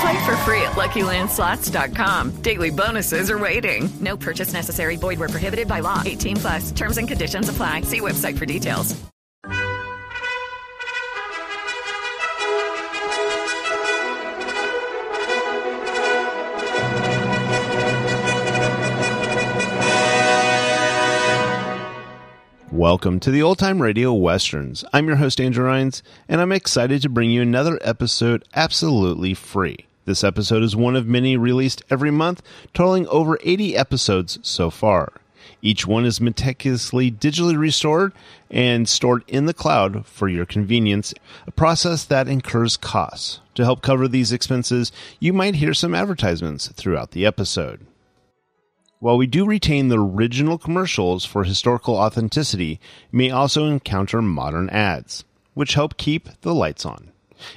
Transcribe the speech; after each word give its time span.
Play 0.00 0.24
for 0.26 0.36
free 0.38 0.62
at 0.62 0.72
LuckyLandSlots.com. 0.72 2.42
Daily 2.42 2.70
bonuses 2.70 3.30
are 3.30 3.38
waiting. 3.38 3.88
No 4.00 4.16
purchase 4.16 4.52
necessary. 4.52 4.96
Void 4.96 5.18
were 5.18 5.28
prohibited 5.28 5.66
by 5.66 5.80
law. 5.80 6.02
18 6.04 6.36
plus. 6.36 6.70
Terms 6.70 6.98
and 6.98 7.08
conditions 7.08 7.48
apply. 7.48 7.80
See 7.82 8.00
website 8.00 8.38
for 8.38 8.46
details. 8.46 8.94
Welcome 22.70 23.18
to 23.20 23.32
the 23.32 23.42
Old 23.42 23.58
Time 23.58 23.82
Radio 23.82 24.12
Westerns. 24.12 24.84
I'm 24.92 25.08
your 25.08 25.16
host, 25.16 25.40
Andrew 25.40 25.64
Rhynes, 25.64 26.00
and 26.28 26.40
I'm 26.40 26.52
excited 26.52 27.02
to 27.02 27.08
bring 27.08 27.32
you 27.32 27.42
another 27.42 27.80
episode 27.82 28.44
absolutely 28.54 29.34
free. 29.34 29.87
This 30.08 30.24
episode 30.24 30.62
is 30.62 30.74
one 30.74 30.96
of 30.96 31.06
many 31.06 31.36
released 31.36 31.82
every 31.90 32.10
month, 32.10 32.40
totaling 32.72 33.06
over 33.08 33.38
80 33.42 33.76
episodes 33.76 34.38
so 34.40 34.70
far. 34.70 35.12
Each 35.60 35.86
one 35.86 36.06
is 36.06 36.18
meticulously 36.18 37.12
digitally 37.12 37.58
restored 37.58 38.14
and 38.50 38.88
stored 38.88 39.22
in 39.28 39.44
the 39.44 39.52
cloud 39.52 40.06
for 40.06 40.26
your 40.26 40.46
convenience, 40.46 41.12
a 41.46 41.50
process 41.50 42.06
that 42.06 42.26
incurs 42.26 42.78
costs. 42.78 43.40
To 43.56 43.64
help 43.64 43.82
cover 43.82 44.08
these 44.08 44.32
expenses, 44.32 44.92
you 45.20 45.34
might 45.34 45.56
hear 45.56 45.74
some 45.74 45.94
advertisements 45.94 46.68
throughout 46.68 47.10
the 47.10 47.26
episode. 47.26 47.84
While 49.00 49.18
we 49.18 49.26
do 49.26 49.44
retain 49.44 49.88
the 49.88 49.98
original 50.02 50.56
commercials 50.56 51.26
for 51.26 51.44
historical 51.44 51.96
authenticity, 51.96 52.80
you 53.12 53.18
may 53.18 53.30
also 53.30 53.66
encounter 53.66 54.22
modern 54.22 54.70
ads, 54.70 55.24
which 55.52 55.74
help 55.74 55.98
keep 55.98 56.30
the 56.40 56.54
lights 56.54 56.86
on. 56.86 57.10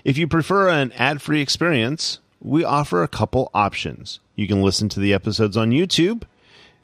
If 0.03 0.17
you 0.17 0.27
prefer 0.27 0.67
an 0.67 0.91
ad 0.97 1.21
free 1.21 1.39
experience, 1.39 2.19
we 2.41 2.63
offer 2.63 3.03
a 3.03 3.07
couple 3.07 3.51
options. 3.53 4.19
You 4.35 4.47
can 4.47 4.61
listen 4.61 4.89
to 4.89 4.99
the 4.99 5.13
episodes 5.13 5.55
on 5.55 5.71
YouTube, 5.71 6.23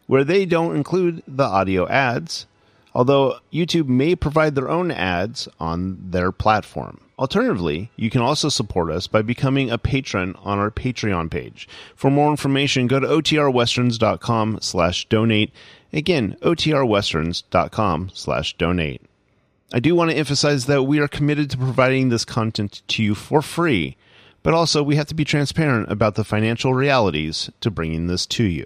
where 0.06 0.24
they 0.24 0.46
don't 0.46 0.76
include 0.76 1.24
the 1.28 1.44
audio 1.44 1.88
ads, 1.88 2.46
although 2.94 3.40
YouTube 3.52 3.88
may 3.88 4.16
provide 4.16 4.56
their 4.56 4.70
own 4.70 4.92
ads 4.92 5.48
on 5.60 5.98
their 6.12 6.32
platform. 6.32 7.02
Alternatively, 7.20 7.90
you 7.96 8.12
can 8.12 8.22
also 8.22 8.48
support 8.48 8.92
us 8.92 9.08
by 9.08 9.24
becoming 9.24 9.72
a 9.72 9.80
patron 9.80 10.36
on 10.44 10.60
our 10.60 10.70
Patreon 10.70 11.32
page. 11.32 11.68
For 11.96 12.12
more 12.12 12.30
information, 12.30 12.86
go 12.86 13.00
to 13.00 13.08
otrwesterns.com 13.08 14.60
slash 14.62 15.06
donate. 15.10 15.52
Again, 15.92 16.38
otrwesterns.com 16.42 18.12
slash 18.14 18.58
donate. 18.58 19.02
I 19.74 19.80
do 19.80 19.96
want 19.96 20.12
to 20.12 20.18
emphasize 20.18 20.68
that 20.68 20.84
we 20.84 21.00
are 21.00 21.08
committed 21.08 21.50
to 21.52 21.58
providing 21.58 22.10
this 22.10 22.24
content 22.24 22.84
to 22.88 23.04
you 23.04 23.16
for 23.16 23.42
free, 23.42 23.98
but 24.48 24.54
also 24.54 24.82
we 24.82 24.96
have 24.96 25.08
to 25.08 25.14
be 25.14 25.26
transparent 25.26 25.92
about 25.92 26.16
the 26.16 26.24
financial 26.24 26.74
realities 26.74 27.50
to 27.60 27.70
bringing 27.70 28.08
this 28.08 28.26
to 28.26 28.46
you. 28.46 28.66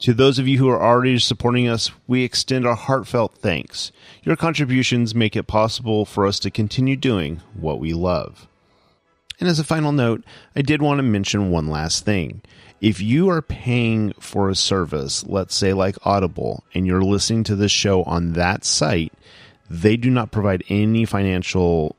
To 0.00 0.12
those 0.12 0.40
of 0.40 0.48
you 0.48 0.58
who 0.58 0.68
are 0.68 0.82
already 0.82 1.20
supporting 1.20 1.68
us, 1.68 1.92
we 2.08 2.24
extend 2.24 2.66
our 2.66 2.74
heartfelt 2.74 3.36
thanks. 3.38 3.92
Your 4.24 4.34
contributions 4.34 5.14
make 5.14 5.36
it 5.36 5.46
possible 5.46 6.04
for 6.04 6.26
us 6.26 6.40
to 6.40 6.50
continue 6.50 6.96
doing 6.96 7.40
what 7.54 7.78
we 7.78 7.92
love. 7.92 8.48
And 9.38 9.48
as 9.48 9.60
a 9.60 9.64
final 9.64 9.92
note, 9.92 10.24
I 10.56 10.62
did 10.62 10.82
want 10.82 10.98
to 10.98 11.04
mention 11.04 11.52
one 11.52 11.68
last 11.68 12.04
thing. 12.04 12.42
If 12.80 13.00
you 13.00 13.28
are 13.30 13.42
paying 13.42 14.12
for 14.18 14.50
a 14.50 14.56
service, 14.56 15.24
let's 15.24 15.54
say 15.54 15.72
like 15.72 16.04
Audible, 16.04 16.64
and 16.74 16.84
you're 16.84 17.00
listening 17.00 17.44
to 17.44 17.54
this 17.54 17.70
show 17.70 18.02
on 18.02 18.32
that 18.32 18.64
site, 18.64 19.12
they 19.70 19.96
do 19.96 20.10
not 20.10 20.32
provide 20.32 20.64
any 20.68 21.04
financial 21.04 21.94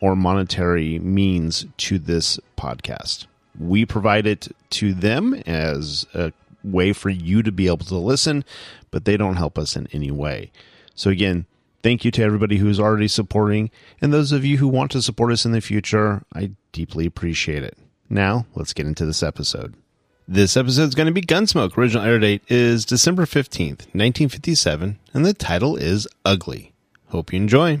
or 0.00 0.16
monetary 0.16 0.98
means 0.98 1.66
to 1.78 1.98
this 1.98 2.38
podcast. 2.56 3.26
We 3.58 3.84
provide 3.84 4.26
it 4.26 4.48
to 4.70 4.94
them 4.94 5.34
as 5.46 6.06
a 6.14 6.32
way 6.62 6.92
for 6.92 7.10
you 7.10 7.42
to 7.42 7.52
be 7.52 7.66
able 7.66 7.86
to 7.86 7.96
listen, 7.96 8.44
but 8.90 9.04
they 9.04 9.16
don't 9.16 9.36
help 9.36 9.58
us 9.58 9.76
in 9.76 9.88
any 9.92 10.10
way. 10.10 10.50
So, 10.94 11.10
again, 11.10 11.46
thank 11.82 12.04
you 12.04 12.10
to 12.12 12.22
everybody 12.22 12.58
who's 12.58 12.80
already 12.80 13.08
supporting, 13.08 13.70
and 14.00 14.12
those 14.12 14.32
of 14.32 14.44
you 14.44 14.58
who 14.58 14.68
want 14.68 14.90
to 14.92 15.02
support 15.02 15.32
us 15.32 15.44
in 15.44 15.52
the 15.52 15.60
future, 15.60 16.22
I 16.34 16.52
deeply 16.72 17.06
appreciate 17.06 17.62
it. 17.62 17.76
Now, 18.08 18.46
let's 18.54 18.72
get 18.72 18.86
into 18.86 19.06
this 19.06 19.22
episode. 19.22 19.74
This 20.26 20.56
episode 20.56 20.88
is 20.88 20.94
going 20.94 21.06
to 21.06 21.12
be 21.12 21.22
Gunsmoke. 21.22 21.76
Original 21.78 22.04
air 22.04 22.18
date 22.18 22.42
is 22.48 22.84
December 22.84 23.24
15th, 23.24 23.88
1957, 23.94 24.98
and 25.14 25.24
the 25.24 25.34
title 25.34 25.76
is 25.76 26.06
Ugly. 26.24 26.72
Hope 27.08 27.32
you 27.32 27.38
enjoy. 27.38 27.80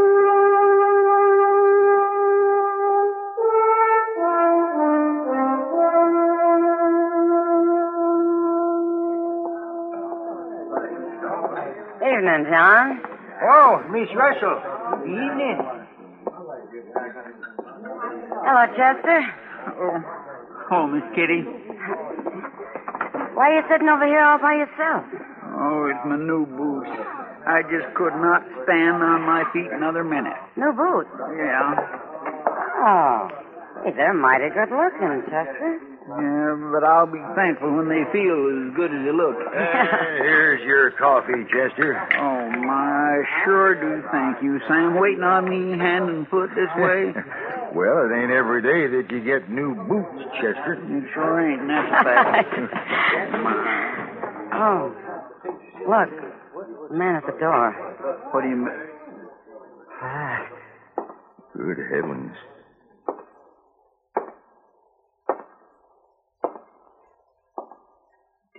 Evening, 12.21 12.45
John. 12.53 13.01
Oh, 13.49 13.81
Miss 13.89 14.05
Russell. 14.13 14.61
Good 15.01 15.09
evening. 15.09 15.57
Hello, 18.45 18.63
Chester. 18.77 19.25
Oh, 19.81 19.97
oh, 20.69 20.85
Miss 20.85 21.01
Kitty. 21.17 21.41
Why 23.33 23.49
are 23.49 23.55
you 23.57 23.63
sitting 23.73 23.89
over 23.89 24.05
here 24.05 24.21
all 24.21 24.37
by 24.37 24.53
yourself? 24.53 25.01
Oh, 25.49 25.89
it's 25.89 26.05
my 26.05 26.17
new 26.21 26.45
boots. 26.45 26.93
I 27.47 27.63
just 27.63 27.89
could 27.97 28.13
not 28.13 28.45
stand 28.69 29.01
on 29.01 29.25
my 29.25 29.41
feet 29.51 29.73
another 29.73 30.03
minute. 30.03 30.37
New 30.55 30.73
boots. 30.77 31.09
Yeah. 31.41 31.73
Oh. 32.85 33.29
Hey, 33.83 33.93
they're 33.97 34.13
mighty 34.13 34.53
good 34.53 34.69
looking, 34.69 35.23
Chester. 35.25 35.90
Yeah, 36.01 36.57
but 36.73 36.81
I'll 36.83 37.05
be 37.05 37.21
thankful 37.35 37.69
when 37.77 37.85
they 37.87 38.01
feel 38.11 38.33
as 38.49 38.73
good 38.75 38.89
as 38.89 39.05
they 39.05 39.13
look. 39.13 39.37
here's 40.25 40.59
your 40.65 40.89
coffee, 40.97 41.45
Chester. 41.53 41.93
Oh, 42.17 42.49
my, 42.65 43.21
I 43.21 43.45
sure 43.45 43.75
do 43.77 44.01
thank 44.11 44.41
you, 44.41 44.57
Sam. 44.67 44.97
Waiting 44.99 45.21
on 45.23 45.45
me 45.47 45.77
hand 45.77 46.09
and 46.09 46.27
foot 46.27 46.49
this 46.55 46.69
way. 46.77 47.13
Well, 47.73 48.03
it 48.03 48.11
ain't 48.13 48.31
every 48.33 48.61
day 48.61 48.85
that 48.97 49.09
you 49.11 49.21
get 49.23 49.49
new 49.49 49.73
boots, 49.87 50.25
Chester. 50.35 50.73
It 50.75 51.05
sure 51.13 51.39
ain't, 51.39 51.61
and 51.61 51.69
that's 51.69 51.87
a 51.87 52.03
fact. 52.03 52.51
Oh, 54.53 54.91
look. 55.87 56.09
The 56.91 56.97
man 56.97 57.15
at 57.15 57.25
the 57.25 57.31
door. 57.39 57.71
What 58.31 58.41
do 58.41 58.49
you 58.49 58.57
mean? 58.57 58.67
Ah, 60.01 60.45
Good 61.55 61.77
heavens. 61.93 62.35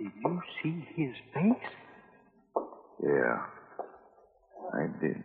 Did 0.03 0.11
you 0.21 0.41
see 0.61 0.85
his 0.95 1.15
face? 1.33 1.71
Yeah. 3.01 3.45
I 4.73 4.87
did. 5.01 5.23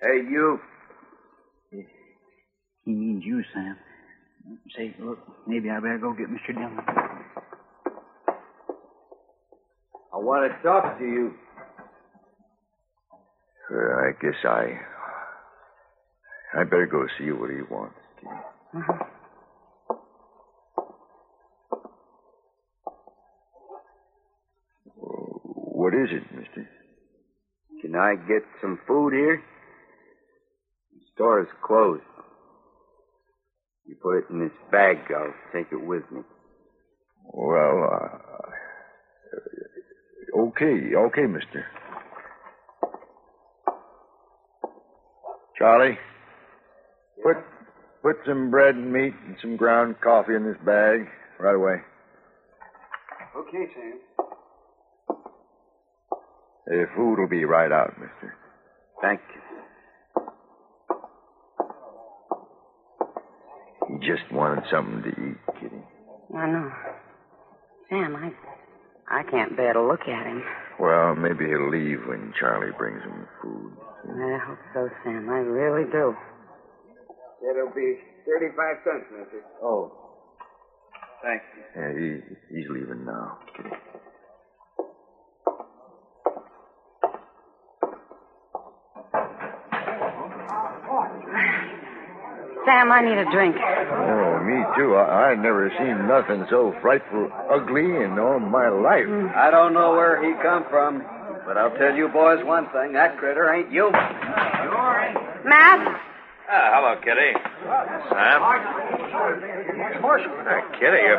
Hey, 0.00 0.22
you. 0.30 0.60
He 1.72 2.92
means 2.92 3.24
you, 3.24 3.42
Sam. 3.52 3.76
Say, 4.76 4.94
look, 5.00 5.18
maybe 5.48 5.70
I 5.70 5.80
better 5.80 5.98
go 5.98 6.12
get 6.12 6.28
Mr. 6.28 6.54
Dillon. 6.54 6.78
I 10.12 10.16
want 10.16 10.52
to 10.52 10.62
talk 10.62 10.96
to 10.98 11.04
you. 11.04 11.34
Uh, 13.72 13.76
I 13.76 14.12
guess 14.22 14.44
I. 14.44 14.78
I 16.60 16.64
better 16.64 16.86
go 16.86 17.06
see 17.18 17.32
what 17.32 17.50
he 17.50 17.62
wants. 17.68 17.96
What 18.72 19.19
is 26.04 26.10
it, 26.12 26.24
mister? 26.36 26.68
Can 27.82 27.94
I 27.94 28.14
get 28.14 28.42
some 28.60 28.78
food 28.86 29.12
here? 29.12 29.42
The 30.92 31.00
store 31.14 31.40
is 31.40 31.48
closed. 31.64 32.02
You 33.86 33.96
put 34.02 34.18
it 34.18 34.24
in 34.30 34.38
this 34.40 34.52
bag, 34.70 34.98
I'll 35.16 35.34
take 35.52 35.72
it 35.72 35.84
with 35.84 36.02
me. 36.12 36.20
Well, 37.32 37.88
uh, 37.92 38.18
okay, 40.38 40.94
okay, 40.96 41.26
mister. 41.26 41.66
Charlie, 45.58 45.98
put 47.22 47.36
put 48.02 48.16
some 48.26 48.50
bread 48.50 48.74
and 48.76 48.92
meat 48.92 49.14
and 49.26 49.36
some 49.42 49.56
ground 49.56 49.96
coffee 50.02 50.34
in 50.34 50.44
this 50.44 50.56
bag 50.64 51.08
right 51.38 51.54
away. 51.54 51.82
Okay, 53.36 53.66
Sam. 53.74 54.00
The 56.70 56.86
food 56.94 57.18
will 57.18 57.28
be 57.28 57.44
right 57.44 57.72
out, 57.72 57.98
mister. 57.98 58.36
Thank 59.02 59.20
you. 59.34 59.40
He 63.88 64.06
just 64.06 64.22
wanted 64.30 64.62
something 64.70 65.02
to 65.02 65.08
eat, 65.08 65.38
Kitty. 65.60 65.82
I 66.38 66.46
know. 66.46 66.70
Sam, 67.88 68.14
I, 68.14 68.30
I 69.10 69.24
can't 69.24 69.56
bear 69.56 69.72
to 69.72 69.82
look 69.82 70.02
at 70.02 70.26
him. 70.26 70.44
Well, 70.78 71.16
maybe 71.16 71.46
he'll 71.46 71.70
leave 71.70 72.06
when 72.06 72.32
Charlie 72.38 72.70
brings 72.78 73.02
him 73.02 73.26
food. 73.42 73.72
I 74.06 74.38
hope 74.46 74.58
so, 74.72 74.88
Sam. 75.02 75.28
I 75.28 75.38
really 75.38 75.90
do. 75.90 76.14
It'll 77.50 77.74
be 77.74 77.96
35 78.26 78.76
cents, 78.84 79.06
mister. 79.10 79.42
Oh. 79.60 79.90
Thank 81.24 81.42
you. 81.56 81.62
Yeah, 81.82 81.92
he, 81.98 82.54
he's 82.54 82.70
leaving 82.70 83.04
now, 83.04 83.38
Kitty. 83.56 83.70
Sam, 92.70 92.92
I 92.92 93.00
need 93.02 93.18
a 93.18 93.26
drink. 93.34 93.56
Oh, 93.58 94.38
me 94.46 94.62
too. 94.78 94.94
I, 94.94 95.30
I 95.30 95.34
never 95.34 95.74
seen 95.74 96.06
nothing 96.06 96.46
so 96.48 96.70
frightful 96.80 97.26
ugly 97.50 97.82
in 97.82 98.14
all 98.16 98.38
my 98.38 98.68
life. 98.70 99.10
I 99.34 99.50
don't 99.50 99.74
know 99.74 99.90
where 99.98 100.22
he 100.22 100.30
come 100.40 100.62
from, 100.70 101.02
but 101.44 101.56
I'll 101.58 101.74
tell 101.76 101.92
you 101.96 102.06
boys 102.14 102.38
one 102.46 102.70
thing. 102.70 102.92
That 102.92 103.18
critter 103.18 103.52
ain't 103.52 103.72
you. 103.72 103.90
Matt? 103.90 105.82
Ah, 106.46 106.70
hello, 106.78 106.94
Kitty. 107.02 107.34
Sam? 108.14 108.38
Hey, 110.46 110.62
Kitty, 110.78 111.02
you... 111.10 111.18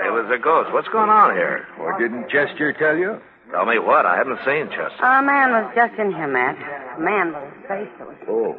It 0.00 0.12
was 0.16 0.32
a 0.32 0.38
ghost. 0.40 0.72
What's 0.72 0.88
going 0.88 1.10
on 1.10 1.36
here? 1.36 1.68
Well, 1.78 1.92
didn't 1.98 2.28
Chester 2.30 2.72
tell 2.78 2.96
you? 2.96 3.20
Tell 3.52 3.66
me 3.66 3.78
what? 3.78 4.06
I 4.06 4.16
haven't 4.16 4.40
seen 4.48 4.68
Chester. 4.72 5.04
A 5.04 5.20
man 5.22 5.52
was 5.52 5.70
just 5.76 5.92
in 6.00 6.10
here, 6.12 6.26
Matt. 6.28 6.56
A 6.96 7.00
man 7.00 7.34
with 7.36 7.52
his 7.52 7.68
face 7.68 7.88
that 8.00 8.08
was 8.08 8.16
Oh. 8.28 8.56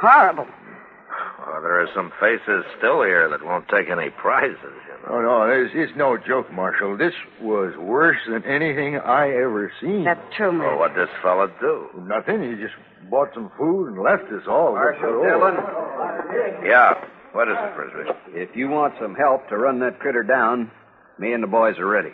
horrible. 0.00 0.46
Well, 1.46 1.60
there 1.62 1.80
are 1.80 1.88
some 1.94 2.10
faces 2.20 2.64
still 2.78 3.02
here 3.02 3.28
that 3.28 3.44
won't 3.44 3.68
take 3.68 3.90
any 3.90 4.08
prizes, 4.10 4.56
you 4.62 5.08
know. 5.08 5.08
Oh, 5.10 5.20
no, 5.20 5.42
it's, 5.50 5.72
it's 5.74 5.92
no 5.96 6.16
joke, 6.16 6.50
Marshal. 6.52 6.96
This 6.96 7.12
was 7.40 7.76
worse 7.76 8.16
than 8.28 8.44
anything 8.44 8.96
I 8.96 9.28
ever 9.28 9.70
seen. 9.80 10.04
That's 10.04 10.20
true, 10.36 10.52
Matt. 10.52 10.66
Well, 10.68 10.78
what'd 10.78 10.96
this 10.96 11.14
fella 11.22 11.50
do? 11.60 11.88
Nothing. 12.06 12.42
He 12.42 12.56
just 12.62 12.74
bought 13.10 13.28
some 13.34 13.50
food 13.58 13.88
and 13.92 14.02
left 14.02 14.24
us 14.32 14.44
all. 14.48 14.72
Marshal. 14.74 15.22
Dillon, 15.22 15.56
Yeah. 16.64 16.94
What 17.32 17.48
is 17.48 17.56
it, 17.58 17.74
Frisbee? 17.74 18.40
if 18.40 18.54
you 18.56 18.68
want 18.68 18.94
some 19.00 19.14
help 19.16 19.48
to 19.48 19.56
run 19.58 19.80
that 19.80 19.98
critter 19.98 20.22
down, 20.22 20.70
me 21.18 21.32
and 21.32 21.42
the 21.42 21.48
boys 21.48 21.76
are 21.78 21.86
ready. 21.86 22.12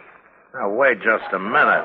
Now, 0.55 0.71
wait 0.71 0.99
just 1.03 1.33
a 1.33 1.39
minute. 1.39 1.85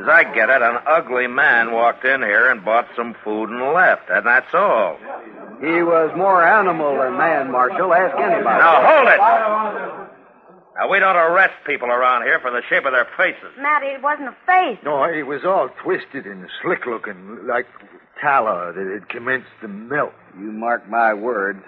As 0.00 0.08
I 0.08 0.24
get 0.34 0.48
it, 0.50 0.62
an 0.62 0.78
ugly 0.86 1.26
man 1.26 1.72
walked 1.72 2.04
in 2.04 2.22
here 2.22 2.50
and 2.50 2.64
bought 2.64 2.86
some 2.96 3.14
food 3.22 3.50
and 3.50 3.60
left, 3.74 4.08
and 4.08 4.24
that's 4.24 4.54
all. 4.54 4.96
He 5.60 5.82
was 5.82 6.10
more 6.16 6.44
animal 6.44 6.98
than 6.98 7.16
man, 7.16 7.50
Marshal. 7.50 7.92
Ask 7.94 8.16
anybody. 8.16 8.58
Now, 8.58 8.82
hold 8.84 9.08
it! 9.08 9.18
Now, 10.76 10.90
we 10.90 10.98
don't 10.98 11.16
arrest 11.16 11.54
people 11.66 11.88
around 11.88 12.22
here 12.22 12.40
for 12.40 12.50
the 12.50 12.60
shape 12.68 12.84
of 12.84 12.92
their 12.92 13.06
faces. 13.16 13.54
Matt, 13.58 13.82
it 13.84 14.02
wasn't 14.02 14.28
a 14.28 14.36
face. 14.44 14.78
No, 14.84 15.04
it 15.04 15.22
was 15.22 15.44
all 15.44 15.68
twisted 15.82 16.26
and 16.26 16.48
slick 16.62 16.84
looking, 16.86 17.46
like 17.46 17.66
tallow 18.20 18.72
that 18.72 18.86
had 18.92 19.08
commenced 19.08 19.48
to 19.62 19.68
melt. 19.68 20.12
You 20.36 20.50
mark 20.50 20.88
my 20.88 21.14
words. 21.14 21.62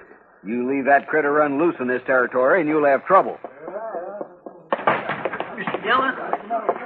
You 0.44 0.68
leave 0.68 0.86
that 0.86 1.06
critter 1.06 1.32
run 1.32 1.58
loose 1.58 1.76
in 1.80 1.86
this 1.86 2.02
territory, 2.06 2.60
and 2.60 2.68
you'll 2.68 2.84
have 2.86 3.04
trouble. 3.06 3.38
Mr. 4.74 5.82
Dillon? 5.82 6.14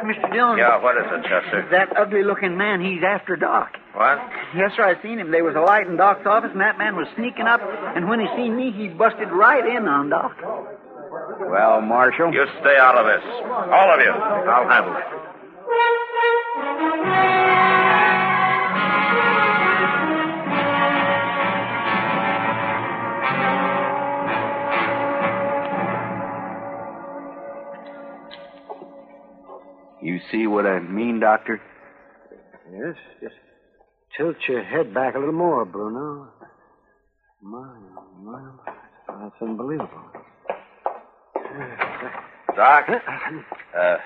Mr. 0.04 0.32
Dillon? 0.32 0.58
Yeah, 0.58 0.82
what 0.82 0.96
is 0.96 1.04
it, 1.06 1.22
Chester? 1.22 1.68
That 1.70 1.96
ugly 1.96 2.22
looking 2.22 2.56
man, 2.56 2.80
he's 2.80 3.02
after 3.02 3.36
Doc. 3.36 3.76
What? 3.94 4.18
Yes, 4.54 4.72
sir, 4.76 4.84
I 4.84 5.00
seen 5.02 5.18
him. 5.18 5.30
There 5.30 5.44
was 5.44 5.56
a 5.56 5.60
light 5.60 5.86
in 5.86 5.96
Doc's 5.96 6.26
office, 6.26 6.50
and 6.52 6.60
that 6.60 6.78
man 6.78 6.96
was 6.96 7.06
sneaking 7.16 7.46
up, 7.46 7.60
and 7.62 8.08
when 8.08 8.20
he 8.20 8.26
seen 8.36 8.56
me, 8.56 8.72
he 8.72 8.88
busted 8.88 9.28
right 9.30 9.64
in 9.64 9.88
on 9.88 10.10
Doc. 10.10 10.36
Well, 10.42 11.80
Marshal. 11.80 12.32
You 12.32 12.46
stay 12.60 12.76
out 12.76 12.96
of 12.96 13.06
this. 13.06 13.24
All 13.44 13.92
of 13.92 14.00
you. 14.00 14.12
I'll 14.12 14.68
handle 14.68 14.94
it. 14.96 15.19
You 30.20 30.26
see 30.30 30.46
what 30.46 30.66
I 30.66 30.80
mean, 30.80 31.20
Doctor? 31.20 31.60
Yes, 32.70 32.94
just 33.22 33.34
tilt 34.16 34.36
your 34.48 34.62
head 34.62 34.92
back 34.92 35.14
a 35.14 35.18
little 35.18 35.32
more, 35.32 35.64
Bruno. 35.64 36.28
My, 37.42 37.74
my, 38.22 38.50
that's 39.08 39.34
unbelievable. 39.40 39.88
Doc? 42.54 42.84
Uh, 42.88 43.96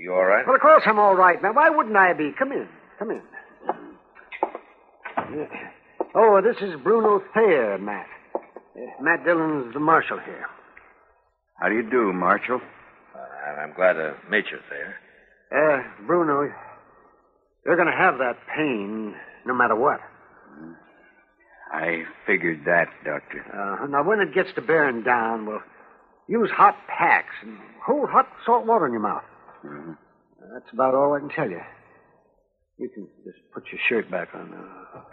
you 0.00 0.12
all 0.12 0.24
right? 0.24 0.46
Well, 0.46 0.54
of 0.54 0.60
course 0.60 0.82
I'm 0.86 0.98
all 1.00 1.16
right, 1.16 1.42
man. 1.42 1.54
Why 1.54 1.68
wouldn't 1.68 1.96
I 1.96 2.12
be? 2.12 2.30
Come 2.38 2.52
in. 2.52 2.68
Come 3.00 3.10
in. 3.10 3.22
Oh, 6.14 6.40
this 6.40 6.56
is 6.62 6.78
Bruno 6.84 7.20
Thayer, 7.34 7.78
Matt. 7.78 8.06
Uh, 8.36 9.02
Matt 9.02 9.24
Dillon's 9.24 9.74
the 9.74 9.80
marshal 9.80 10.18
here. 10.18 10.46
How 11.58 11.68
do 11.68 11.74
you 11.74 11.90
do, 11.90 12.12
Marshal? 12.12 12.60
I'm 13.60 13.72
glad 13.74 13.94
to 13.94 14.14
meet 14.30 14.44
you 14.50 14.58
there. 14.70 14.96
Uh, 15.52 15.82
Bruno, 16.06 16.52
you're 17.64 17.76
going 17.76 17.88
to 17.90 17.96
have 17.96 18.18
that 18.18 18.36
pain 18.56 19.14
no 19.46 19.54
matter 19.54 19.76
what. 19.76 20.00
I 21.72 22.02
figured 22.26 22.62
that, 22.66 22.86
Doctor. 23.04 23.44
Uh, 23.82 23.86
now, 23.86 24.02
when 24.02 24.20
it 24.20 24.34
gets 24.34 24.48
to 24.56 24.60
bearing 24.62 25.02
down, 25.02 25.46
we'll 25.46 25.62
use 26.28 26.50
hot 26.50 26.76
packs 26.88 27.34
and 27.42 27.58
hold 27.84 28.08
hot 28.10 28.26
salt 28.44 28.66
water 28.66 28.86
in 28.86 28.92
your 28.92 29.02
mouth. 29.02 29.22
Mhm. 29.64 29.96
That's 30.52 30.72
about 30.72 30.94
all 30.94 31.14
I 31.14 31.20
can 31.20 31.28
tell 31.28 31.48
you. 31.48 31.62
You 32.78 32.88
can 32.88 33.08
just 33.24 33.38
put 33.52 33.64
your 33.70 33.80
shirt 33.88 34.10
back 34.10 34.34
on 34.34 34.50
now. 34.50 35.06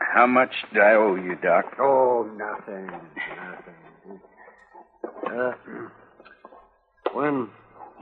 How 0.00 0.26
much 0.26 0.52
do 0.72 0.80
I 0.80 0.94
owe 0.94 1.14
you, 1.16 1.34
Doc? 1.36 1.64
Oh, 1.78 2.24
nothing. 2.36 2.86
Nothing. 2.86 4.20
Uh, 5.26 5.52
when 7.12 7.48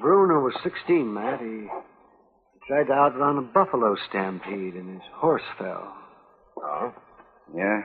Bruno 0.01 0.41
was 0.41 0.55
16, 0.63 1.13
Matt, 1.13 1.41
he 1.41 1.67
tried 2.67 2.85
to 2.85 2.93
outrun 2.93 3.39
a 3.39 3.43
buffalo 3.43 3.97
stampede 4.09 4.75
and 4.75 4.95
his 4.95 5.09
horse 5.15 5.43
fell. 5.59 5.95
Oh? 6.57 6.95
Yeah. 7.55 7.81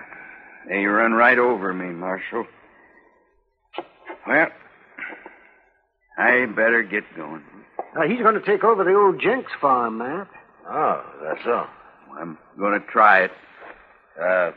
They 0.69 0.85
run 0.85 1.13
right 1.13 1.37
over 1.37 1.73
me, 1.73 1.93
Marshal. 1.93 2.45
Well, 4.27 4.47
I 6.17 6.45
better 6.47 6.81
get 6.83 7.03
going. 7.15 7.43
Uh, 7.95 8.07
he's 8.07 8.21
going 8.21 8.39
to 8.39 8.45
take 8.45 8.63
over 8.63 8.83
the 8.83 8.93
old 8.95 9.21
Jenks 9.21 9.51
farm, 9.61 9.99
Matt. 9.99 10.27
Oh, 10.67 11.03
that's 11.23 11.43
so. 11.43 11.63
I'm 12.19 12.37
going 12.57 12.79
to 12.79 12.85
try 12.87 13.23
it. 13.25 13.31
Uh, 14.19 14.51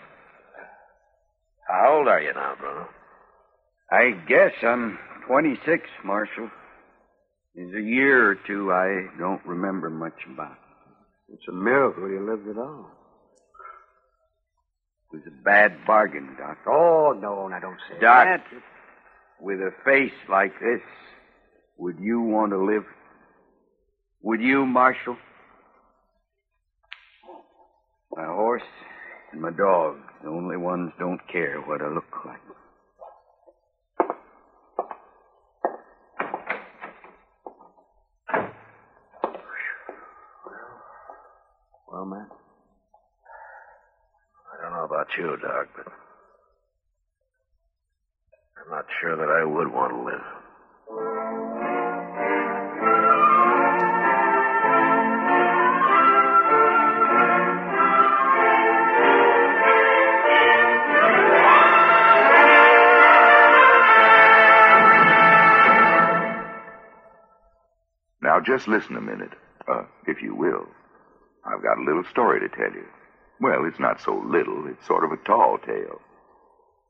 how 1.69 1.99
old 1.99 2.09
are 2.09 2.21
you 2.21 2.33
now, 2.33 2.55
Bruno? 2.59 2.89
I 3.91 4.13
guess 4.27 4.53
I'm 4.63 4.99
26, 5.27 5.83
Marshal. 6.05 6.51
There's 7.59 7.75
a 7.75 7.83
year 7.85 8.31
or 8.31 8.35
two 8.37 8.73
I 8.73 9.09
don't 9.19 9.45
remember 9.45 9.91
much 9.91 10.15
about. 10.33 10.59
It's 11.29 11.43
a 11.49 11.53
miracle 11.53 12.09
you 12.09 12.25
lived 12.25 12.47
at 12.47 12.57
all. 12.57 12.89
It 15.13 15.17
was 15.17 15.27
a 15.27 15.43
bad 15.43 15.85
bargain, 15.85 16.37
Doc. 16.39 16.59
Oh, 16.69 17.19
no, 17.21 17.49
now 17.49 17.59
don't 17.59 17.81
say 17.91 17.99
Doc, 18.01 18.27
that. 18.27 18.45
with 19.41 19.59
a 19.59 19.73
face 19.85 20.13
like 20.31 20.53
this, 20.61 20.81
would 21.79 21.99
you 21.99 22.21
want 22.21 22.53
to 22.53 22.65
live? 22.65 22.85
Would 24.23 24.41
you, 24.41 24.65
Marshal? 24.65 25.17
My 28.15 28.25
horse 28.25 28.63
and 29.33 29.43
my 29.43 29.51
dog, 29.51 29.97
the 30.23 30.29
only 30.29 30.57
ones 30.57 30.93
don't 30.97 31.27
care 31.27 31.61
what 31.63 31.83
I 31.83 31.89
look 31.89 32.25
like. 32.25 32.39
You, 45.19 45.37
Doc, 45.43 45.69
but 45.77 45.87
I'm 48.65 48.71
not 48.71 48.85
sure 49.01 49.17
that 49.17 49.29
I 49.29 49.45
would 49.45 49.69
want 49.73 49.93
to 49.93 50.03
live. 50.05 50.39
Now, 68.23 68.41
just 68.41 68.69
listen 68.69 68.97
a 68.97 69.01
minute, 69.01 69.31
uh, 69.69 69.83
if 70.07 70.23
you 70.23 70.35
will. 70.35 70.67
I've 71.45 71.63
got 71.63 71.79
a 71.79 71.85
little 71.85 72.05
story 72.11 72.41
to 72.41 72.49
tell 72.49 72.73
you. 72.73 72.85
Well, 73.41 73.65
it's 73.65 73.79
not 73.79 74.01
so 74.01 74.21
little, 74.27 74.67
it's 74.67 74.87
sort 74.87 75.05
of 75.05 75.13
a 75.13 75.17
tall 75.19 75.59
tale. 75.59 76.01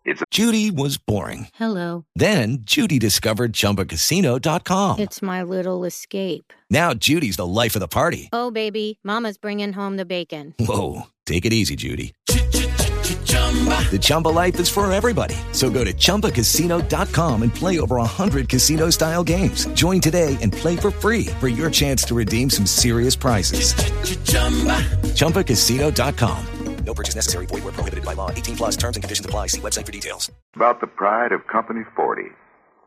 It's 0.04 0.22
a. 0.22 0.24
Judy 0.30 0.70
was 0.70 0.96
boring. 0.96 1.48
Hello. 1.54 2.06
Then 2.14 2.58
Judy 2.62 2.98
discovered 2.98 3.52
ChumbaCasino.com. 3.52 5.00
It's 5.00 5.20
my 5.20 5.42
little 5.42 5.84
escape. 5.84 6.52
Now 6.70 6.94
Judy's 6.94 7.36
the 7.36 7.46
life 7.46 7.76
of 7.76 7.80
the 7.80 7.88
party. 7.88 8.28
Oh, 8.32 8.50
baby, 8.50 8.98
Mama's 9.04 9.36
bringing 9.36 9.74
home 9.74 9.96
the 9.96 10.06
bacon. 10.06 10.54
Whoa, 10.58 11.02
take 11.26 11.44
it 11.44 11.52
easy, 11.52 11.76
Judy. 11.76 12.14
The 13.08 13.98
Chumba 14.00 14.28
life 14.28 14.60
is 14.60 14.68
for 14.68 14.90
everybody. 14.92 15.34
So 15.52 15.70
go 15.70 15.82
to 15.82 15.92
ChumbaCasino.com 15.94 17.42
and 17.42 17.54
play 17.54 17.80
over 17.80 17.96
100 17.96 18.48
casino 18.48 18.90
style 18.90 19.24
games. 19.24 19.66
Join 19.68 20.00
today 20.00 20.36
and 20.42 20.52
play 20.52 20.76
for 20.76 20.90
free 20.90 21.26
for 21.40 21.48
your 21.48 21.70
chance 21.70 22.02
to 22.04 22.14
redeem 22.14 22.50
some 22.50 22.66
serious 22.66 23.16
prizes. 23.16 23.72
ChumbaCasino.com. 25.16 26.46
No 26.84 26.94
purchase 26.94 27.14
necessary. 27.14 27.46
Void 27.46 27.64
where 27.64 27.72
prohibited 27.72 28.04
by 28.04 28.14
law. 28.14 28.30
18 28.30 28.56
plus 28.56 28.76
terms 28.76 28.96
and 28.96 29.02
conditions 29.02 29.26
apply. 29.26 29.48
See 29.48 29.60
website 29.60 29.84
for 29.84 29.92
details. 29.92 30.30
About 30.54 30.80
the 30.80 30.86
pride 30.86 31.32
of 31.32 31.46
Company 31.46 31.82
40. 31.94 32.22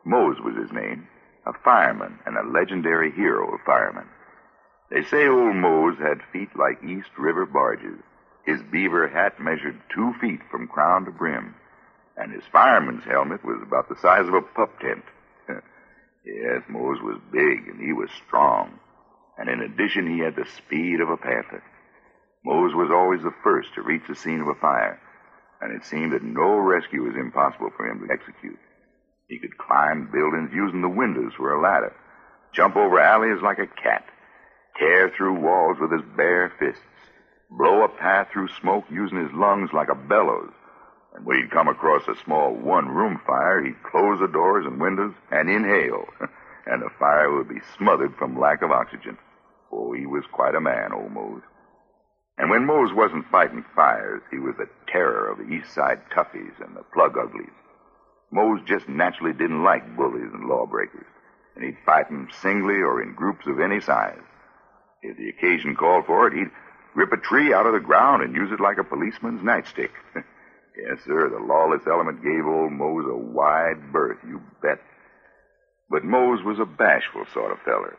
Mose 0.06 0.38
was 0.44 0.56
his 0.56 0.72
name, 0.72 1.08
a 1.46 1.54
fireman 1.63 2.18
and 2.25 2.36
a 2.36 2.44
legendary 2.44 3.12
hero 3.12 3.54
of 3.54 3.60
firemen. 3.66 4.06
They 4.90 5.04
say 5.04 5.28
old 5.28 5.56
Mose 5.56 5.98
had 6.00 6.22
feet 6.34 6.50
like 6.56 6.84
East 6.84 7.10
River 7.18 7.46
barges. 7.46 8.00
His 8.45 8.62
beaver 8.71 9.07
hat 9.07 9.39
measured 9.39 9.79
two 9.93 10.13
feet 10.19 10.39
from 10.50 10.67
crown 10.67 11.05
to 11.05 11.12
brim, 11.12 11.55
and 12.17 12.31
his 12.31 12.43
fireman's 12.51 13.03
helmet 13.03 13.43
was 13.45 13.62
about 13.62 13.88
the 13.88 14.00
size 14.01 14.27
of 14.27 14.33
a 14.33 14.41
pup 14.41 14.79
tent. 14.79 15.03
yes, 16.25 16.62
Mose 16.67 17.01
was 17.01 17.21
big 17.31 17.67
and 17.67 17.79
he 17.79 17.93
was 17.93 18.10
strong, 18.25 18.79
and 19.38 19.50
in 19.50 19.62
addition, 19.62 20.07
he 20.07 20.19
had 20.19 20.36
the 20.36 20.50
speed 20.57 21.01
of 21.01 21.10
a 21.10 21.17
panther. 21.17 21.63
Mose 22.43 22.74
was 22.74 22.89
always 22.91 23.21
the 23.21 23.36
first 23.43 23.69
to 23.75 23.83
reach 23.83 24.03
the 24.07 24.15
scene 24.15 24.41
of 24.41 24.48
a 24.48 24.60
fire, 24.60 25.00
and 25.62 25.71
it 25.75 25.86
seemed 25.86 26.13
that 26.13 26.24
no 26.24 26.57
rescue 26.57 27.03
was 27.03 27.15
impossible 27.15 27.69
for 27.77 27.88
him 27.88 28.00
to 28.01 28.13
execute. 28.13 28.57
He 29.27 29.39
could 29.39 29.57
climb 29.57 30.10
buildings 30.12 30.50
using 30.53 30.81
the 30.81 30.89
windows 30.89 31.33
for 31.38 31.53
a 31.53 31.62
ladder, 31.62 31.93
jump 32.53 32.75
over 32.75 33.00
alleys 33.00 33.41
like 33.43 33.60
a 33.60 33.67
cat, 33.81 34.03
tear 34.77 35.10
through 35.10 35.39
walls 35.39 35.77
with 35.79 35.91
his 35.91 36.01
bare 36.17 36.51
fists, 36.60 36.81
blow 37.51 37.84
a 37.84 37.89
path 37.89 38.27
through 38.31 38.48
smoke 38.60 38.86
using 38.89 39.22
his 39.22 39.34
lungs 39.34 39.70
like 39.74 39.89
a 39.89 39.96
bellows. 39.96 40.51
And 41.13 41.25
when 41.25 41.38
he'd 41.38 41.51
come 41.51 41.67
across 41.67 42.08
a 42.08 42.24
small 42.24 42.53
one-room 42.53 43.20
fire, 43.27 43.63
he'd 43.63 43.84
close 43.84 44.20
the 44.20 44.27
doors 44.27 44.65
and 44.65 44.79
windows 44.79 45.13
and 45.29 45.50
inhale, 45.50 46.05
and 46.65 46.81
the 46.81 46.89
fire 46.98 47.36
would 47.36 47.50
be 47.50 47.60
smothered 47.77 48.15
from 48.17 48.39
lack 48.39 48.62
of 48.62 48.72
oxygen. 48.72 49.17
Oh, 49.72 49.93
he 49.93 50.05
was 50.05 50.24
quite 50.31 50.55
a 50.55 50.62
man, 50.62 50.93
old 50.93 51.12
Mose. 51.12 51.43
And 52.38 52.50
when 52.50 52.65
Mose 52.65 52.93
wasn't 52.93 53.29
fighting 53.29 53.65
fires, 53.75 54.22
he 54.31 54.39
was 54.39 54.55
the 54.58 54.70
terror 54.88 55.29
of 55.29 55.38
the 55.38 55.53
East 55.53 55.74
Side 55.74 56.00
toughies 56.15 56.60
and 56.60 56.75
the 56.75 56.84
plug 56.93 57.17
uglies. 57.17 57.53
Mose 58.31 58.62
just 58.65 58.88
naturally 58.88 59.34
didn't 59.34 59.63
like 59.63 59.98
bullies 59.98 60.31
and 60.34 60.48
lawbreakers, 60.48 61.05
and 61.55 61.65
he'd 61.65 61.77
fight 61.86 62.08
them 62.08 62.29
singly 62.41 62.75
or 62.75 63.03
in 63.03 63.13
groups 63.13 63.46
of 63.46 63.60
any 63.60 63.81
size. 63.81 64.22
If 65.01 65.17
the 65.17 65.29
occasion 65.29 65.75
called 65.75 66.05
for 66.05 66.27
it, 66.27 66.34
he'd 66.34 66.51
rip 66.95 67.12
a 67.12 67.17
tree 67.17 67.53
out 67.53 67.65
of 67.65 67.74
the 67.74 67.79
ground 67.79 68.24
and 68.24 68.36
use 68.36 68.51
it 68.51 68.60
like 68.60 68.77
a 68.77 68.83
policeman's 68.83 69.41
nightstick. 69.41 69.91
yes, 70.15 71.00
sir, 71.05 71.29
the 71.29 71.45
lawless 71.45 71.83
element 71.88 72.24
gave 72.24 72.45
old 72.45 72.71
Mose 72.71 73.05
a 73.10 73.15
wide 73.15 73.91
berth, 73.91 74.19
you 74.27 74.41
bet. 74.62 74.79
But 75.89 76.03
Mose 76.03 76.43
was 76.43 76.60
a 76.60 76.65
bashful 76.65 77.25
sort 77.33 77.51
of 77.51 77.60
feller. 77.65 77.98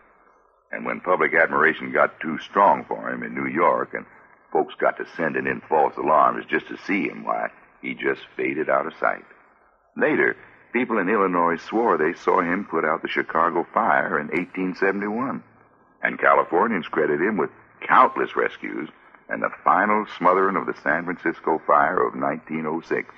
And 0.70 0.86
when 0.86 1.00
public 1.00 1.34
admiration 1.34 1.92
got 1.92 2.20
too 2.20 2.38
strong 2.38 2.84
for 2.88 3.10
him 3.10 3.22
in 3.22 3.34
New 3.34 3.48
York 3.48 3.90
and 3.92 4.06
folks 4.52 4.74
got 4.80 4.96
to 4.96 5.06
sending 5.16 5.46
in 5.46 5.60
false 5.68 5.94
alarms 5.96 6.46
just 6.48 6.68
to 6.68 6.78
see 6.86 7.08
him, 7.08 7.24
why, 7.24 7.48
he 7.82 7.94
just 7.94 8.22
faded 8.36 8.70
out 8.70 8.86
of 8.86 8.94
sight. 8.98 9.24
Later, 9.96 10.36
people 10.72 10.98
in 10.98 11.10
Illinois 11.10 11.56
swore 11.56 11.98
they 11.98 12.14
saw 12.14 12.40
him 12.40 12.66
put 12.70 12.84
out 12.84 13.02
the 13.02 13.08
Chicago 13.08 13.66
fire 13.74 14.18
in 14.18 14.28
1871. 14.28 15.42
And 16.02 16.18
Californians 16.18 16.88
credit 16.88 17.20
him 17.20 17.36
with 17.36 17.50
countless 17.86 18.36
rescues 18.36 18.88
and 19.28 19.42
the 19.42 19.50
final 19.64 20.06
smothering 20.18 20.56
of 20.56 20.66
the 20.66 20.80
San 20.82 21.04
Francisco 21.04 21.60
fire 21.66 22.06
of 22.06 22.14
1906. 22.14 23.08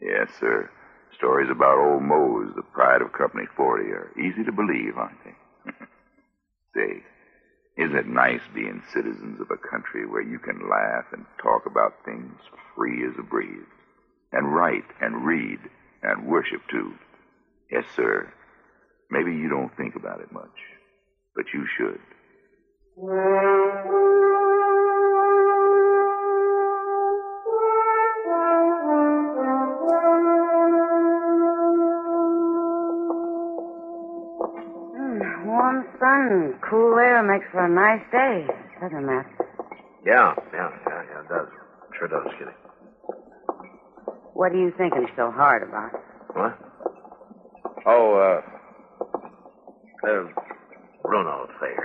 Yes, 0.00 0.28
sir. 0.38 0.70
Stories 1.16 1.50
about 1.50 1.78
old 1.78 2.02
Mose, 2.02 2.52
the 2.56 2.62
pride 2.62 3.02
of 3.02 3.12
Company 3.12 3.44
40, 3.56 3.84
are 3.92 4.12
easy 4.18 4.44
to 4.44 4.52
believe, 4.52 4.96
aren't 4.96 5.18
they? 5.24 5.72
Say, 6.74 7.02
isn't 7.78 7.96
it 7.96 8.06
nice 8.06 8.42
being 8.54 8.82
citizens 8.92 9.40
of 9.40 9.50
a 9.50 9.68
country 9.70 10.06
where 10.06 10.22
you 10.22 10.38
can 10.38 10.68
laugh 10.68 11.06
and 11.12 11.24
talk 11.42 11.64
about 11.66 12.04
things 12.04 12.34
free 12.74 13.06
as 13.06 13.14
a 13.18 13.22
breeze? 13.22 13.68
And 14.32 14.54
write 14.54 14.88
and 15.00 15.24
read 15.26 15.58
and 16.02 16.26
worship 16.26 16.62
too. 16.70 16.94
Yes, 17.70 17.84
sir. 17.94 18.32
Maybe 19.10 19.32
you 19.32 19.48
don't 19.48 19.74
think 19.76 19.94
about 19.94 20.20
it 20.20 20.32
much, 20.32 20.56
but 21.36 21.44
you 21.54 21.66
should. 21.76 22.00
Hmm, 22.94 23.08
warm 35.46 35.86
sun, 35.98 36.54
cool 36.68 36.98
air 36.98 37.22
makes 37.22 37.46
for 37.50 37.64
a 37.64 37.68
nice 37.68 38.04
day, 38.12 38.46
doesn't 38.80 38.98
it, 38.98 39.06
Matt? 39.06 39.26
Yeah, 40.04 40.34
yeah, 40.52 40.68
yeah, 40.86 41.02
yeah, 41.10 41.20
it 41.20 41.28
does. 41.28 41.48
Sure 41.98 42.08
does, 42.08 42.30
Kitty. 42.38 42.50
What 44.34 44.52
are 44.52 44.58
you 44.60 44.72
thinking 44.76 45.06
so 45.16 45.30
hard 45.30 45.62
about? 45.62 45.92
What? 46.34 46.58
Oh, 47.86 48.14
uh, 48.20 48.42
uh 50.06 50.28
Bruno 51.02 51.48
Thayer, 51.58 51.72
Kitty. 51.72 51.72
Huh. 51.72 51.72
Yeah, 51.72 51.81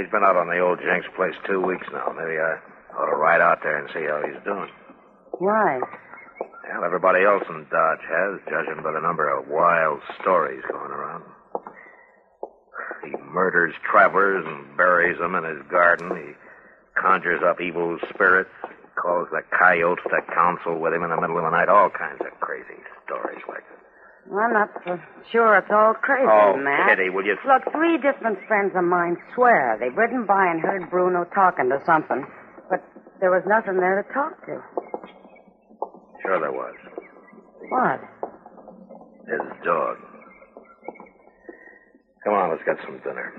he's 0.00 0.10
been 0.10 0.24
out 0.24 0.36
on 0.36 0.48
the 0.48 0.58
old 0.58 0.80
Jenks 0.80 1.06
place 1.14 1.36
two 1.46 1.60
weeks 1.60 1.86
now. 1.92 2.12
Maybe 2.16 2.40
I 2.40 2.58
Ought 2.96 3.06
to 3.06 3.16
ride 3.16 3.40
out 3.40 3.62
there 3.62 3.78
and 3.78 3.88
see 3.94 4.02
how 4.02 4.22
he's 4.26 4.42
doing. 4.44 4.68
Why? 5.38 5.80
Well, 6.40 6.84
everybody 6.84 7.24
else 7.24 7.44
in 7.48 7.66
Dodge 7.70 8.02
has, 8.02 8.40
judging 8.50 8.82
by 8.82 8.92
the 8.92 9.00
number 9.00 9.28
of 9.30 9.46
wild 9.48 10.00
stories 10.20 10.62
going 10.70 10.90
around. 10.90 11.24
He 13.04 13.14
murders 13.32 13.74
travelers 13.90 14.44
and 14.46 14.76
buries 14.76 15.18
them 15.18 15.34
in 15.34 15.44
his 15.44 15.62
garden. 15.70 16.10
He 16.10 17.00
conjures 17.00 17.42
up 17.42 17.60
evil 17.60 17.98
spirits, 18.12 18.50
calls 19.00 19.28
the 19.30 19.42
coyotes 19.56 20.04
to 20.10 20.34
counsel 20.34 20.78
with 20.78 20.92
him 20.92 21.04
in 21.04 21.10
the 21.10 21.20
middle 21.20 21.38
of 21.38 21.44
the 21.44 21.50
night. 21.50 21.68
All 21.68 21.90
kinds 21.90 22.20
of 22.20 22.38
crazy 22.40 22.80
stories 23.06 23.42
like 23.48 23.64
that. 23.64 23.80
Well, 24.28 24.44
I'm 24.44 24.52
not 24.52 24.70
so 24.84 24.98
sure 25.32 25.56
it's 25.56 25.70
all 25.70 25.94
crazy, 25.94 26.28
Oh, 26.30 26.56
Matt. 26.56 26.88
Kitty, 26.96 27.10
will 27.10 27.24
you- 27.24 27.36
Look, 27.46 27.72
three 27.72 27.98
different 27.98 28.38
friends 28.46 28.72
of 28.76 28.84
mine 28.84 29.16
swear 29.34 29.76
they've 29.80 29.96
ridden 29.96 30.24
by 30.26 30.46
and 30.46 30.60
heard 30.60 30.88
Bruno 30.90 31.24
talking 31.34 31.68
to 31.70 31.82
something, 31.84 32.26
but 32.68 32.82
there 33.20 33.30
was 33.30 33.42
nothing 33.46 33.76
there 33.80 34.02
to 34.02 34.12
talk 34.12 34.38
to. 34.46 34.62
Sure 36.22 36.38
there 36.38 36.52
was. 36.52 36.74
What? 37.70 38.00
His 39.26 39.40
dog. 39.64 39.96
Come 42.24 42.34
on, 42.34 42.50
let's 42.50 42.62
get 42.64 42.76
some 42.84 42.98
dinner. 42.98 43.32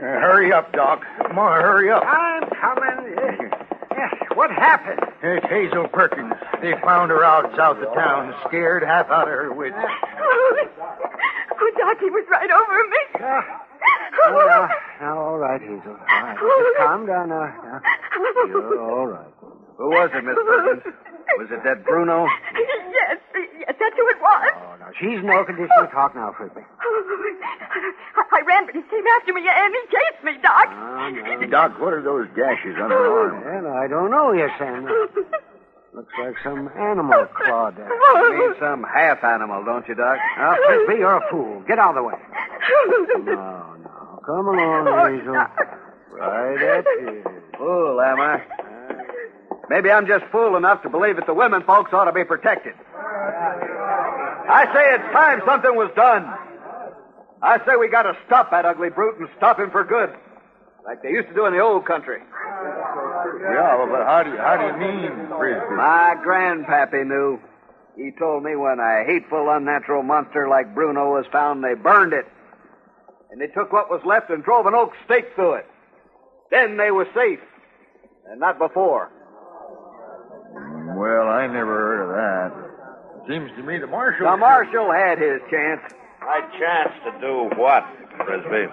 Uh, 0.00 0.04
hurry 0.04 0.52
up, 0.52 0.72
Doc. 0.72 1.04
Come 1.26 1.38
on, 1.38 1.60
hurry 1.60 1.90
up. 1.90 2.02
I'm 2.06 2.48
coming. 2.48 3.16
Yes, 3.92 4.14
what 4.34 4.50
happened? 4.50 5.00
It's 5.22 5.44
Hazel 5.46 5.88
Perkins. 5.88 6.32
They 6.62 6.72
found 6.82 7.10
her 7.10 7.22
out 7.22 7.54
south 7.54 7.76
of 7.78 7.92
town, 7.94 8.34
scared 8.48 8.82
half 8.82 9.10
out 9.10 9.28
of 9.28 9.34
her 9.34 9.52
wits. 9.52 9.76
Oh, 9.76 11.70
Doc, 11.78 11.98
he 12.00 12.08
was 12.08 12.24
right 12.30 12.50
over 12.50 12.88
me. 12.88 13.02
Oh, 14.22 14.46
now, 14.48 14.68
now, 15.00 15.18
all 15.18 15.36
right, 15.38 15.60
Hazel. 15.60 15.92
All 15.92 15.96
right. 15.96 16.36
Just 16.38 16.78
calm 16.78 17.06
down 17.06 17.28
now. 17.28 17.52
now. 17.62 17.80
You're 18.46 18.80
all 18.80 19.06
right. 19.06 19.26
Who 19.76 19.88
was 19.90 20.10
it, 20.14 20.24
Miss 20.24 20.34
Perkins? 20.34 20.94
Was 21.38 21.48
it 21.50 21.62
that 21.64 21.84
Bruno? 21.84 22.26
yes, 22.90 23.19
yes, 23.70 23.78
that's 23.78 23.96
who 23.96 24.06
it 24.10 24.20
was. 24.20 24.50
Oh, 24.58 24.74
now, 24.82 24.90
she's 24.98 25.18
in 25.22 25.26
no 25.26 25.44
condition 25.44 25.70
to 25.80 25.86
talk 25.94 26.14
now, 26.14 26.34
Frisbee. 26.36 26.66
I, 26.66 28.22
I 28.32 28.40
ran, 28.46 28.66
but 28.66 28.74
he 28.74 28.82
came 28.82 29.06
after 29.18 29.32
me, 29.32 29.46
and 29.46 29.74
he 29.74 29.82
chased 29.86 30.24
me, 30.24 30.32
Doc. 30.42 30.66
Oh, 30.70 31.46
Doc, 31.50 31.78
what 31.80 31.92
are 31.92 32.02
those 32.02 32.26
gashes 32.34 32.76
on 32.80 32.90
her 32.90 33.30
arm? 33.30 33.64
Well, 33.64 33.72
I 33.72 33.86
don't 33.86 34.10
know 34.10 34.32
yes, 34.32 34.50
Sam. 34.58 34.84
Looks 35.92 36.12
like 36.18 36.34
some 36.44 36.70
animal 36.78 37.26
clawed 37.34 37.74
her. 37.74 37.88
You 37.88 38.38
mean 38.38 38.54
some 38.60 38.84
half 38.84 39.24
animal, 39.24 39.64
don't 39.64 39.86
you, 39.88 39.94
Doc? 39.94 40.18
Now, 40.38 40.56
Frisbee, 40.66 40.98
you're 41.00 41.16
a 41.16 41.30
fool. 41.30 41.62
Get 41.66 41.78
out 41.78 41.96
of 41.96 42.02
the 42.02 42.02
way. 42.02 42.14
No, 43.20 43.76
no. 43.82 44.20
Come 44.24 44.48
along, 44.48 44.86
oh, 44.86 45.06
Hazel. 45.08 45.34
Right 46.12 46.62
at 46.62 46.84
you. 47.00 47.24
Fool, 47.56 48.00
am 48.00 48.20
I? 48.20 48.42
Maybe 49.70 49.90
I'm 49.90 50.06
just 50.06 50.24
fool 50.30 50.56
enough 50.56 50.82
to 50.82 50.88
believe 50.90 51.16
that 51.16 51.26
the 51.26 51.34
women 51.34 51.62
folks 51.62 51.92
ought 51.92 52.04
to 52.04 52.12
be 52.12 52.24
protected. 52.24 52.74
I 54.50 54.64
say 54.74 54.84
it's 54.94 55.12
time 55.12 55.40
something 55.46 55.74
was 55.76 55.90
done. 55.94 56.26
I 57.42 57.58
say 57.64 57.76
we 57.78 57.88
got 57.88 58.02
to 58.02 58.16
stop 58.26 58.50
that 58.50 58.66
ugly 58.66 58.90
brute 58.90 59.18
and 59.18 59.28
stop 59.36 59.58
him 59.58 59.70
for 59.70 59.84
good, 59.84 60.10
like 60.84 61.02
they 61.02 61.10
used 61.10 61.28
to 61.28 61.34
do 61.34 61.46
in 61.46 61.54
the 61.54 61.60
old 61.60 61.86
country. 61.86 62.20
Yeah, 62.20 63.76
well, 63.78 63.88
but 63.88 64.04
how 64.04 64.22
do 64.22 64.30
you, 64.30 64.36
how 64.36 64.56
do 64.58 64.66
you 64.66 64.76
mean, 64.76 65.28
Frisbee? 65.38 65.76
My 65.76 66.16
grandpappy 66.24 67.06
knew. 67.06 67.40
He 67.96 68.10
told 68.18 68.42
me 68.44 68.56
when 68.56 68.78
a 68.78 69.04
hateful, 69.06 69.48
unnatural 69.50 70.02
monster 70.02 70.48
like 70.48 70.74
Bruno 70.74 71.12
was 71.12 71.26
found, 71.32 71.62
they 71.62 71.74
burned 71.74 72.12
it. 72.12 72.26
And 73.30 73.40
they 73.40 73.48
took 73.48 73.72
what 73.72 73.90
was 73.90 74.00
left 74.04 74.30
and 74.30 74.42
drove 74.42 74.66
an 74.66 74.74
oak 74.74 74.92
stake 75.04 75.34
through 75.34 75.54
it. 75.54 75.66
Then 76.50 76.76
they 76.76 76.90
were 76.90 77.06
safe. 77.14 77.40
And 78.30 78.40
not 78.40 78.58
before. 78.58 79.10
Well, 80.96 81.28
I 81.28 81.46
never 81.46 81.66
heard 81.66 82.02
of 82.02 82.10
that. 82.16 82.69
Seems 83.28 83.50
to 83.56 83.62
me 83.62 83.78
the 83.78 83.86
marshal. 83.86 84.30
The 84.30 84.36
marshal 84.36 84.90
had 84.92 85.18
his 85.18 85.40
chance. 85.50 85.80
My 86.20 86.40
chance 86.58 86.92
to 87.04 87.20
do 87.20 87.50
what, 87.56 87.84
Frisbee? 88.24 88.68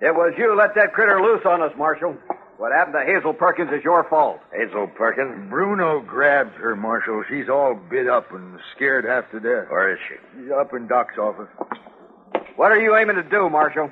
It 0.00 0.14
was 0.14 0.34
you 0.38 0.54
let 0.56 0.74
that 0.76 0.92
critter 0.92 1.20
loose 1.20 1.42
on 1.44 1.62
us, 1.62 1.72
Marshal. 1.76 2.16
What 2.58 2.72
happened 2.72 2.96
to 2.98 3.04
Hazel 3.04 3.34
Perkins 3.34 3.70
is 3.72 3.82
your 3.84 4.04
fault. 4.10 4.40
Hazel 4.52 4.88
Perkins? 4.88 5.48
Bruno 5.48 6.00
grabbed 6.00 6.54
her, 6.54 6.74
Marshal. 6.76 7.22
She's 7.28 7.48
all 7.48 7.74
bit 7.74 8.08
up 8.08 8.30
and 8.32 8.58
scared 8.74 9.04
half 9.04 9.30
to 9.30 9.40
death. 9.40 9.70
Where 9.70 9.92
is 9.92 9.98
she? 10.08 10.14
She's 10.36 10.50
up 10.50 10.72
in 10.74 10.86
Doc's 10.86 11.18
office. 11.18 11.48
What 12.56 12.72
are 12.72 12.80
you 12.80 12.96
aiming 12.96 13.16
to 13.16 13.22
do, 13.22 13.48
Marshal? 13.48 13.90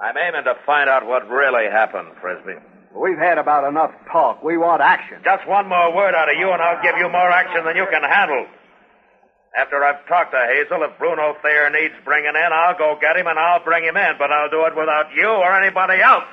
I'm 0.00 0.16
aiming 0.16 0.44
to 0.44 0.54
find 0.66 0.88
out 0.88 1.06
what 1.06 1.28
really 1.28 1.70
happened, 1.70 2.08
Frisbee. 2.20 2.58
We've 2.94 3.18
had 3.18 3.38
about 3.38 3.68
enough 3.68 3.92
talk. 4.10 4.44
We 4.44 4.58
want 4.58 4.82
action. 4.82 5.18
Just 5.24 5.48
one 5.48 5.68
more 5.68 5.94
word 5.94 6.14
out 6.14 6.28
of 6.28 6.36
you, 6.38 6.52
and 6.52 6.60
I'll 6.60 6.82
give 6.82 6.96
you 6.98 7.08
more 7.08 7.30
action 7.30 7.64
than 7.64 7.76
you 7.76 7.86
can 7.90 8.04
handle. 8.04 8.46
After 9.56 9.84
I've 9.84 10.06
talked 10.08 10.32
to 10.32 10.40
Hazel, 10.48 10.82
if 10.84 10.98
Bruno 10.98 11.36
Thayer 11.42 11.68
needs 11.70 11.94
bringing 12.04 12.32
in, 12.36 12.50
I'll 12.52 12.76
go 12.76 12.96
get 13.00 13.16
him 13.16 13.26
and 13.26 13.38
I'll 13.38 13.64
bring 13.64 13.84
him 13.84 13.96
in, 13.96 14.12
but 14.18 14.32
I'll 14.32 14.48
do 14.48 14.64
it 14.64 14.76
without 14.76 15.12
you 15.14 15.28
or 15.28 15.52
anybody 15.56 16.00
else. 16.00 16.24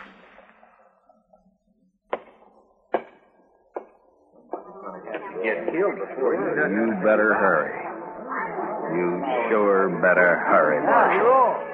Get 5.44 5.72
killed 5.72 5.96
before 5.96 6.36
you 6.36 6.44
You 6.44 6.96
better 7.04 7.34
hurry. 7.36 7.76
You 8.96 9.24
sure 9.50 9.90
better 10.02 10.40
hurry, 10.48 10.80
Marshal. 10.84 11.69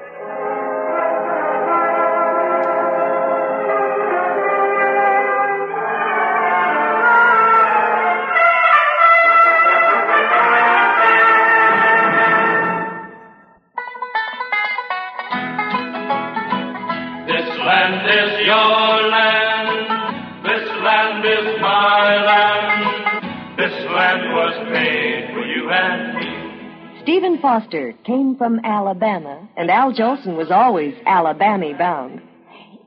Stephen 27.26 27.42
Foster 27.42 27.92
came 28.04 28.36
from 28.36 28.60
Alabama, 28.62 29.48
and 29.56 29.68
Al 29.68 29.92
Jolson 29.92 30.36
was 30.36 30.52
always 30.52 30.94
Alabama 31.06 31.76
bound. 31.76 32.22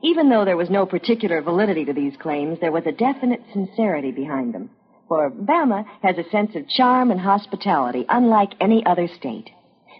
Even 0.02 0.30
though 0.30 0.46
there 0.46 0.56
was 0.56 0.70
no 0.70 0.86
particular 0.86 1.42
validity 1.42 1.84
to 1.84 1.92
these 1.92 2.16
claims, 2.16 2.58
there 2.58 2.72
was 2.72 2.86
a 2.86 2.92
definite 2.92 3.42
sincerity 3.52 4.10
behind 4.10 4.54
them. 4.54 4.70
For 5.08 5.30
Bama 5.30 5.84
has 6.02 6.16
a 6.16 6.30
sense 6.30 6.56
of 6.56 6.66
charm 6.70 7.10
and 7.10 7.20
hospitality 7.20 8.06
unlike 8.08 8.54
any 8.62 8.82
other 8.86 9.08
state. 9.08 9.50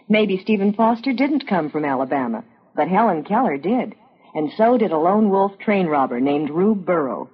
Maybe 0.09 0.39
Stephen 0.41 0.73
Foster 0.73 1.13
didn't 1.13 1.47
come 1.47 1.69
from 1.69 1.85
Alabama, 1.85 2.43
but 2.75 2.87
Helen 2.87 3.23
Keller 3.23 3.57
did. 3.57 3.93
And 4.33 4.49
so 4.57 4.75
did 4.75 4.91
a 4.91 4.97
lone 4.97 5.29
wolf 5.29 5.51
train 5.59 5.85
robber 5.85 6.19
named 6.19 6.49
Rube 6.49 6.83
Burrow. 6.83 7.29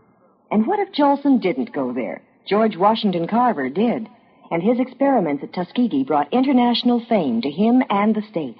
And 0.52 0.68
what 0.68 0.80
if 0.80 0.92
Jolson 0.92 1.42
didn't 1.42 1.72
go 1.72 1.94
there? 1.94 2.22
George 2.50 2.76
Washington 2.76 3.30
Carver 3.30 3.70
did. 3.70 4.10
And 4.50 4.64
his 4.64 4.80
experiments 4.80 5.44
at 5.44 5.54
Tuskegee 5.54 6.04
brought 6.04 6.32
international 6.34 7.04
fame 7.08 7.42
to 7.42 7.52
him 7.52 7.84
and 7.90 8.16
the 8.16 8.22
state. 8.30 8.58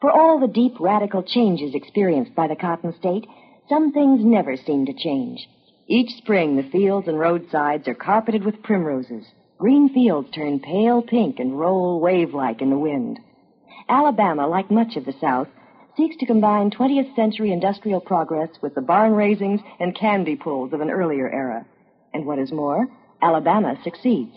For 0.00 0.10
all 0.10 0.38
the 0.38 0.48
deep 0.48 0.74
radical 0.80 1.22
changes 1.22 1.74
experienced 1.74 2.34
by 2.34 2.48
the 2.48 2.56
Cotton 2.56 2.94
State, 2.98 3.26
some 3.68 3.92
things 3.92 4.24
never 4.24 4.56
seem 4.56 4.86
to 4.86 4.92
change. 4.92 5.48
Each 5.86 6.16
spring, 6.16 6.56
the 6.56 6.68
fields 6.70 7.08
and 7.08 7.18
roadsides 7.18 7.88
are 7.88 7.94
carpeted 7.94 8.44
with 8.44 8.62
primroses. 8.62 9.24
Green 9.58 9.88
fields 9.92 10.30
turn 10.30 10.60
pale 10.60 11.02
pink 11.02 11.40
and 11.40 11.58
roll 11.58 12.00
wave-like 12.00 12.62
in 12.62 12.70
the 12.70 12.78
wind. 12.78 13.18
Alabama, 13.88 14.46
like 14.46 14.70
much 14.70 14.96
of 14.96 15.04
the 15.04 15.14
South, 15.20 15.48
seeks 15.96 16.16
to 16.18 16.26
combine 16.26 16.70
20th 16.70 17.14
century 17.16 17.50
industrial 17.50 18.00
progress 18.00 18.50
with 18.62 18.74
the 18.74 18.80
barn 18.80 19.12
raisings 19.12 19.60
and 19.80 19.96
candy 19.96 20.36
pulls 20.36 20.72
of 20.72 20.80
an 20.80 20.90
earlier 20.90 21.28
era. 21.28 21.66
And 22.14 22.24
what 22.24 22.38
is 22.38 22.52
more, 22.52 22.86
Alabama 23.20 23.76
succeeds. 23.82 24.36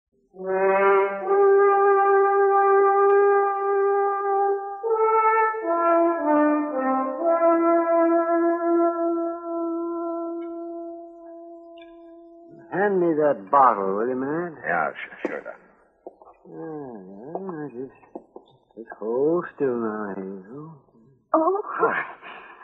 Hand 12.91 12.99
me 12.99 13.15
that 13.23 13.49
bottle, 13.49 13.95
will 13.95 14.09
you, 14.09 14.19
man? 14.19 14.57
Yeah, 14.67 14.91
sure, 14.99 15.17
sure, 15.23 15.41
Doc. 15.47 15.55
Ah, 16.43 17.67
just, 17.71 17.95
just 18.75 18.91
hold 18.99 19.45
still 19.55 19.79
now, 19.79 20.11
Hazel. 20.11 20.75
Oh. 21.33 21.63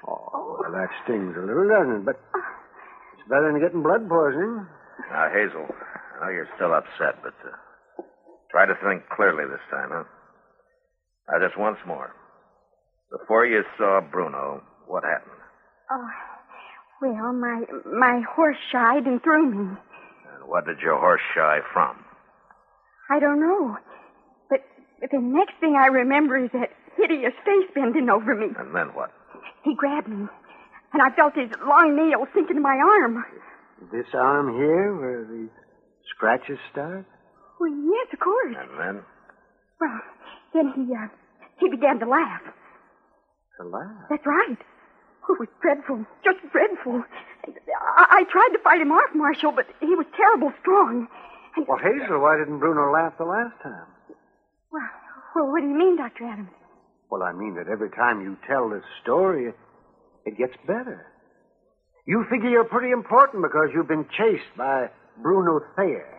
Oh, 0.06 0.58
well, 0.60 0.72
that 0.74 0.90
stings 1.06 1.34
a 1.38 1.40
little, 1.40 1.70
doesn't 1.70 2.04
it? 2.04 2.06
But 2.06 2.20
it's 3.16 3.28
better 3.30 3.52
than 3.54 3.62
getting 3.62 3.84
blood 3.84 4.10
poisoning. 4.10 4.68
Now, 5.12 5.32
Hazel, 5.32 5.63
I 5.63 6.26
know 6.26 6.32
you're 6.32 6.50
still 6.60 6.74
upset, 6.74 7.24
but 7.24 7.34
uh, 7.48 8.04
try 8.52 8.66
to 8.66 8.76
think 8.84 9.08
clearly 9.16 9.46
this 9.48 9.63
time, 9.72 9.92
huh? 9.96 10.04
Now, 11.32 11.40
just 11.48 11.58
once 11.58 11.80
more. 11.88 12.12
Before 13.18 13.46
you 13.46 13.63
saw 13.78 14.02
Bruno, 14.02 14.62
what 14.88 15.04
happened? 15.06 15.40
Oh, 15.90 16.10
well, 17.02 17.32
my 17.32 17.63
my 17.86 18.22
horse 18.36 18.58
shied 18.74 19.06
and 19.06 19.24
threw 19.24 19.52
me. 19.52 19.78
And 20.47 20.51
what 20.53 20.65
did 20.65 20.79
your 20.79 20.97
horse 20.97 21.21
shy 21.36 21.60
from? 21.73 21.97
I 23.10 23.19
don't 23.19 23.39
know. 23.39 23.75
But, 24.49 24.60
but 25.01 25.12
the 25.12 25.19
next 25.19 25.53
thing 25.60 25.75
I 25.75 25.88
remember 25.88 26.38
is 26.43 26.49
that 26.53 26.69
hideous 26.95 27.33
face 27.43 27.69
bending 27.75 28.10
over 28.10 28.33
me. 28.33 28.47
And 28.57 28.73
then 28.73 28.88
what? 28.95 29.12
He 29.63 29.75
grabbed 29.75 30.07
me, 30.07 30.27
and 30.93 31.01
I 31.01 31.13
felt 31.15 31.36
his 31.36 31.51
long 31.67 31.95
nails 31.95 32.27
sink 32.33 32.49
into 32.49 32.62
my 32.62 32.75
arm. 32.75 33.23
This 33.91 34.07
arm 34.13 34.55
here, 34.55 34.95
where 34.95 35.25
the 35.25 35.49
scratches 36.15 36.57
start? 36.71 37.05
Well, 37.60 37.69
yes, 37.71 38.07
of 38.13 38.19
course. 38.19 38.55
And 38.57 38.79
then? 38.79 39.03
Well, 39.81 40.01
then 40.53 40.73
he 40.75 40.93
uh, 40.95 41.07
he 41.60 41.69
began 41.69 41.99
to 41.99 42.07
laugh. 42.07 42.41
To 43.60 43.67
laugh? 43.67 44.07
That's 44.10 44.25
right. 44.25 44.57
It 45.30 45.40
was 45.40 45.50
dreadful, 45.62 46.06
just 46.24 46.40
dreadful. 46.52 47.04
I, 47.98 48.24
I 48.24 48.24
tried 48.32 48.50
to 48.54 48.60
fight 48.63 48.82
him 48.82 48.92
off, 48.92 49.10
Marshal, 49.13 49.52
but 49.52 49.66
he 49.82 49.94
was 49.96 50.06
terrible 50.16 50.54
strong. 50.62 51.08
Well, 51.68 51.78
Hazel, 51.78 52.20
why 52.22 52.38
didn't 52.38 52.60
Bruno 52.60 52.92
laugh 52.92 53.13
the 53.18 53.26
last 53.26 53.56
time? 53.62 53.88
Well, 54.72 54.90
well, 55.36 55.52
what 55.52 55.62
do 55.62 55.68
you 55.68 55.76
mean, 55.78 55.98
Dr. 55.98 56.26
Adams? 56.26 56.50
Well, 57.10 57.24
I 57.24 57.34
mean 57.34 57.56
that 57.56 57.68
every 57.68 57.90
time 57.90 58.22
you 58.22 58.38
tell 58.48 58.70
this 58.70 58.84
story, 59.02 59.48
it, 59.50 59.56
it 60.26 60.38
gets 60.38 60.54
better. 60.66 61.06
You 62.06 62.26
figure 62.30 62.50
you're 62.50 62.63
pretty 62.63 62.92
important 62.92 63.44
because 63.44 63.70
you've 63.74 63.88
been 63.88 64.06
chased 64.18 64.56
by 64.58 64.90
Bruno 65.22 65.60
Thayer. 65.76 66.13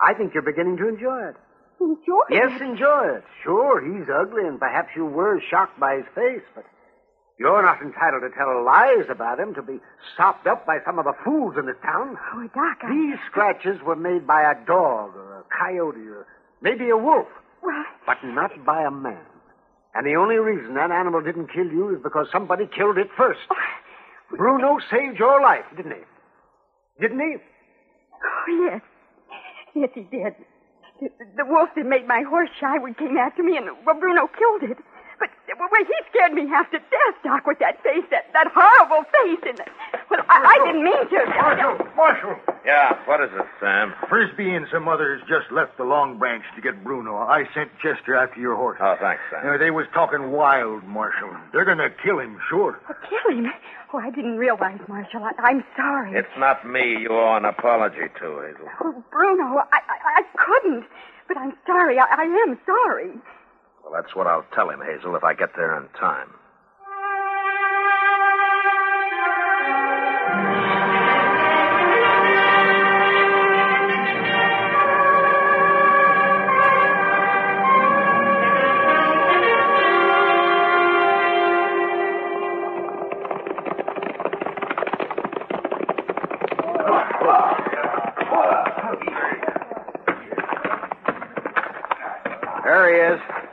I 0.00 0.14
think 0.14 0.34
you're 0.34 0.42
beginning 0.42 0.76
to 0.78 0.88
enjoy 0.88 1.28
it. 1.28 1.36
Enjoy 1.80 2.20
it? 2.28 2.34
Yes, 2.34 2.60
enjoy 2.60 3.16
it. 3.16 3.24
Sure, 3.42 3.80
he's 3.80 4.08
ugly, 4.08 4.46
and 4.46 4.58
perhaps 4.58 4.88
you 4.96 5.06
were 5.06 5.40
shocked 5.50 5.78
by 5.78 5.96
his 5.96 6.06
face, 6.14 6.42
but 6.54 6.64
you're 7.38 7.62
not 7.62 7.82
entitled 7.82 8.22
to 8.22 8.30
tell 8.36 8.64
lies 8.64 9.06
about 9.10 9.40
him 9.40 9.54
to 9.54 9.62
be 9.62 9.80
sopped 10.16 10.46
up 10.46 10.64
by 10.66 10.78
some 10.86 10.98
of 10.98 11.04
the 11.04 11.14
fools 11.24 11.54
in 11.58 11.66
this 11.66 11.76
town. 11.82 12.16
Oh, 12.34 12.48
Doc, 12.54 12.78
I... 12.82 12.90
These 12.90 13.18
scratches 13.30 13.80
were 13.84 13.96
made 13.96 14.26
by 14.26 14.42
a 14.42 14.54
dog 14.66 15.16
or 15.16 15.40
a 15.40 15.44
coyote 15.50 16.06
or 16.06 16.26
maybe 16.62 16.90
a 16.90 16.96
wolf, 16.96 17.26
Well, 17.62 17.84
but 18.06 18.18
not 18.24 18.52
by 18.64 18.82
a 18.84 18.90
man. 18.90 19.24
And 19.94 20.06
the 20.06 20.14
only 20.14 20.36
reason 20.36 20.74
that 20.74 20.90
animal 20.90 21.20
didn't 21.22 21.52
kill 21.52 21.66
you 21.66 21.94
is 21.94 22.02
because 22.02 22.26
somebody 22.32 22.66
killed 22.66 22.98
it 22.98 23.08
first. 23.16 23.40
Oh, 23.50 24.36
Bruno 24.36 24.78
saved 24.90 25.18
your 25.18 25.40
life, 25.40 25.64
didn't 25.76 25.92
he? 25.92 26.04
Didn't 27.00 27.20
he? 27.20 27.36
oh, 27.38 28.70
yes. 28.70 28.80
Yes, 29.74 29.90
he 29.94 30.02
did. 30.02 30.34
The, 31.00 31.08
the 31.36 31.44
wolf 31.44 31.68
that 31.74 31.84
made 31.84 32.06
my 32.06 32.22
horse 32.28 32.50
shy 32.60 32.78
when 32.78 32.94
came 32.94 33.16
after 33.16 33.42
me, 33.42 33.56
and 33.56 33.66
well, 33.84 33.98
Bruno 33.98 34.28
killed 34.28 34.70
it. 34.70 34.78
But 35.54 35.70
well, 35.70 35.86
well, 35.86 35.86
he 35.86 35.94
scared 36.10 36.32
me 36.34 36.48
half 36.48 36.68
to 36.72 36.78
death, 36.78 37.16
Doc, 37.22 37.46
with 37.46 37.60
that 37.60 37.80
face, 37.84 38.02
that, 38.10 38.26
that 38.32 38.50
horrible 38.50 39.06
face. 39.06 39.38
And 39.46 39.62
well, 40.10 40.20
I, 40.28 40.58
I 40.58 40.66
didn't 40.66 40.82
mean 40.82 40.98
to. 40.98 41.18
Marshal, 41.30 41.78
Marshal. 41.94 42.34
Yeah, 42.66 42.98
what 43.06 43.22
is 43.22 43.30
it, 43.32 43.46
Sam? 43.60 43.94
Frisbee 44.08 44.50
and 44.50 44.66
some 44.72 44.88
others 44.88 45.22
just 45.28 45.52
left 45.52 45.76
the 45.76 45.84
Long 45.84 46.18
Branch 46.18 46.42
to 46.56 46.60
get 46.60 46.82
Bruno. 46.82 47.14
I 47.18 47.44
sent 47.54 47.70
Chester 47.78 48.16
after 48.16 48.40
your 48.40 48.56
horse. 48.56 48.78
Oh, 48.82 48.96
thanks, 48.98 49.22
Sam. 49.30 49.46
Uh, 49.46 49.58
they 49.58 49.70
was 49.70 49.86
talking 49.94 50.32
wild, 50.32 50.82
Marshal. 50.84 51.30
They're 51.52 51.64
gonna 51.64 51.90
kill 52.02 52.18
him, 52.18 52.40
sure. 52.50 52.80
Kill 53.08 53.38
him? 53.38 53.46
Oh, 53.92 53.98
I 53.98 54.10
didn't 54.10 54.38
realize, 54.38 54.80
Marshal. 54.88 55.22
I, 55.22 55.30
I'm 55.38 55.62
sorry. 55.76 56.18
It's 56.18 56.34
not 56.36 56.66
me 56.66 56.98
you 57.02 57.10
owe 57.12 57.36
an 57.36 57.44
apology 57.44 58.10
to, 58.18 58.26
Hazel. 58.42 58.66
Oh, 58.82 59.04
Bruno, 59.12 59.62
I, 59.70 59.78
I, 59.86 60.18
I 60.18 60.22
couldn't. 60.34 60.84
But 61.28 61.36
I'm 61.38 61.52
sorry. 61.64 61.98
I, 62.00 62.06
I 62.10 62.24
am 62.48 62.58
sorry. 62.66 63.12
Well, 63.84 63.92
that's 63.92 64.16
what 64.16 64.26
I'll 64.26 64.46
tell 64.54 64.70
him, 64.70 64.80
Hazel, 64.80 65.14
if 65.14 65.24
I 65.24 65.34
get 65.34 65.50
there 65.56 65.76
in 65.76 65.88
time. 65.90 66.28
There 92.64 92.88
he 92.88 93.14
is. 93.14 93.43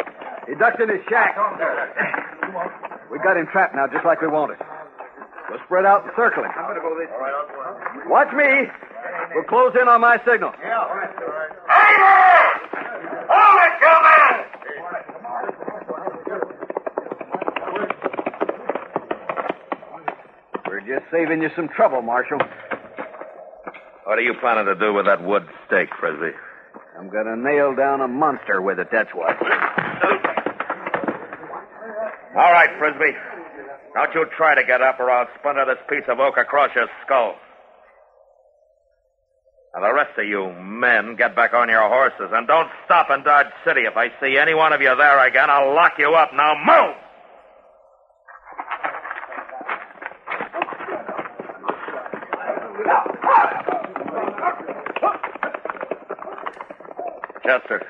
He 0.51 0.57
ducked 0.59 0.81
in 0.81 0.89
his 0.89 0.99
shack. 1.07 1.31
We 3.09 3.19
got 3.19 3.37
him 3.37 3.47
trapped 3.53 3.73
now, 3.73 3.87
just 3.87 4.03
like 4.03 4.19
we 4.19 4.27
wanted. 4.27 4.57
We'll 5.49 5.63
spread 5.63 5.85
out 5.85 6.03
and 6.03 6.11
circle 6.13 6.43
him. 6.43 6.51
Watch 8.09 8.33
me. 8.35 8.67
We'll 9.33 9.45
close 9.45 9.71
in 9.81 9.87
on 9.87 10.01
my 10.01 10.17
signal. 10.27 10.51
Yeah. 10.61 10.77
All 10.77 10.93
right. 10.93 11.09
All 11.15 11.31
right. 11.31 11.51
Hold 13.31 13.61
it, 13.63 13.73
you 13.79 13.95
men! 14.03 14.35
We're 20.67 20.81
just 20.81 21.09
saving 21.11 21.41
you 21.41 21.49
some 21.55 21.69
trouble, 21.69 22.01
Marshal. 22.01 22.39
What 24.03 24.17
are 24.17 24.21
you 24.21 24.33
planning 24.41 24.65
to 24.65 24.75
do 24.75 24.93
with 24.93 25.05
that 25.05 25.23
wood 25.23 25.47
stake, 25.67 25.91
Frisbee? 25.97 26.35
I'm 26.99 27.09
gonna 27.09 27.37
nail 27.37 27.73
down 27.73 28.01
a 28.01 28.07
monster 28.09 28.61
with 28.61 28.79
it, 28.79 28.89
that's 28.91 29.11
what. 29.15 29.37
All 32.41 32.51
right, 32.51 32.69
Frisbee. 32.79 33.15
Don't 33.93 34.13
you 34.15 34.25
try 34.35 34.55
to 34.55 34.63
get 34.65 34.81
up, 34.81 34.99
or 34.99 35.11
I'll 35.11 35.27
splinter 35.37 35.65
this 35.65 35.77
piece 35.89 36.07
of 36.09 36.19
oak 36.19 36.37
across 36.37 36.71
your 36.75 36.87
skull. 37.05 37.35
Now, 39.75 39.81
the 39.87 39.93
rest 39.93 40.17
of 40.17 40.25
you 40.25 40.51
men, 40.59 41.15
get 41.15 41.35
back 41.35 41.53
on 41.53 41.69
your 41.69 41.87
horses, 41.87 42.33
and 42.33 42.47
don't 42.47 42.69
stop 42.85 43.11
in 43.11 43.23
Dodge 43.23 43.53
City. 43.65 43.81
If 43.81 43.95
I 43.95 44.07
see 44.19 44.37
any 44.37 44.53
one 44.55 44.73
of 44.73 44.81
you 44.81 44.93
there 44.97 45.25
again, 45.27 45.49
I'll 45.49 45.75
lock 45.75 45.93
you 45.99 46.15
up. 46.15 46.31
Now, 46.33 46.55
move! 46.65 46.95
Chester, 57.43 57.81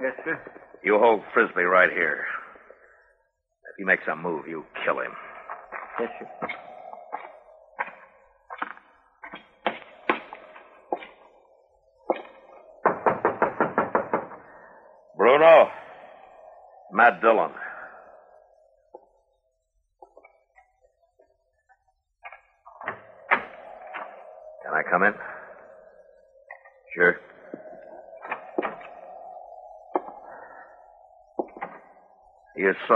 Yes, 0.00 0.14
sir. 0.24 0.40
you 0.82 0.98
hold 0.98 1.22
Frisbee 1.34 1.62
right 1.62 1.90
here. 1.92 2.24
He 3.80 3.86
makes 3.86 4.02
a 4.12 4.14
move, 4.14 4.46
you 4.46 4.62
kill 4.84 5.00
him. 5.00 5.10
Yes, 5.98 6.10
sir. 6.20 6.28
Bruno, 15.16 15.68
Matt 16.92 17.22
Dillon. 17.22 17.52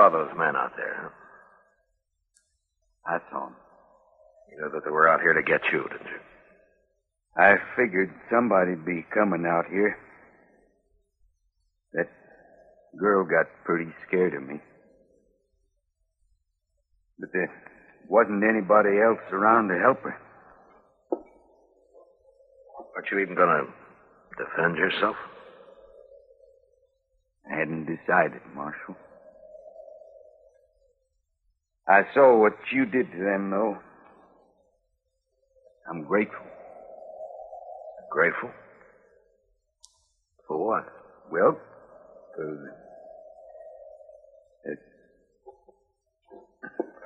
Saw 0.05 0.11
those 0.11 0.31
men 0.37 0.57
out 0.57 0.73
there, 0.77 0.97
huh? 1.03 1.11
I 3.07 3.19
saw 3.31 3.47
him. 3.49 3.55
You 4.51 4.61
know 4.61 4.71
that 4.73 4.85
they 4.85 4.91
were 4.91 5.09
out 5.09 5.21
here 5.21 5.33
to 5.33 5.43
get 5.43 5.61
you, 5.73 5.83
didn't 5.83 6.07
you? 6.07 6.21
I 7.37 7.57
figured 7.77 8.13
somebody'd 8.31 8.85
be 8.85 9.05
coming 9.13 9.45
out 9.47 9.67
here. 9.71 9.97
That 11.93 12.09
girl 12.99 13.25
got 13.25 13.47
pretty 13.65 13.91
scared 14.07 14.35
of 14.35 14.47
me. 14.47 14.61
But 17.19 17.31
there 17.33 17.51
wasn't 18.09 18.45
anybody 18.45 19.01
else 19.01 19.21
around 19.33 19.69
to 19.69 19.79
help 19.79 20.03
her. 20.03 20.17
Aren't 22.95 23.11
you 23.11 23.19
even 23.19 23.35
going 23.35 23.67
to 23.67 24.45
defend 24.45 24.77
yourself? 24.77 25.17
I 27.51 27.59
hadn't 27.59 27.87
decided, 27.87 28.41
Marshal. 28.55 28.97
I 31.89 32.03
saw 32.15 32.39
what 32.41 32.55
you 32.73 32.87
did 32.87 33.11
to 33.13 33.19
them, 33.19 33.51
though. 33.51 33.77
I'm 35.89 36.03
grateful. 36.05 36.47
Grateful? 38.11 38.51
For 40.49 40.65
what? 40.67 40.85
Well, 41.31 41.59
for, 42.37 42.75
It, 44.65 44.79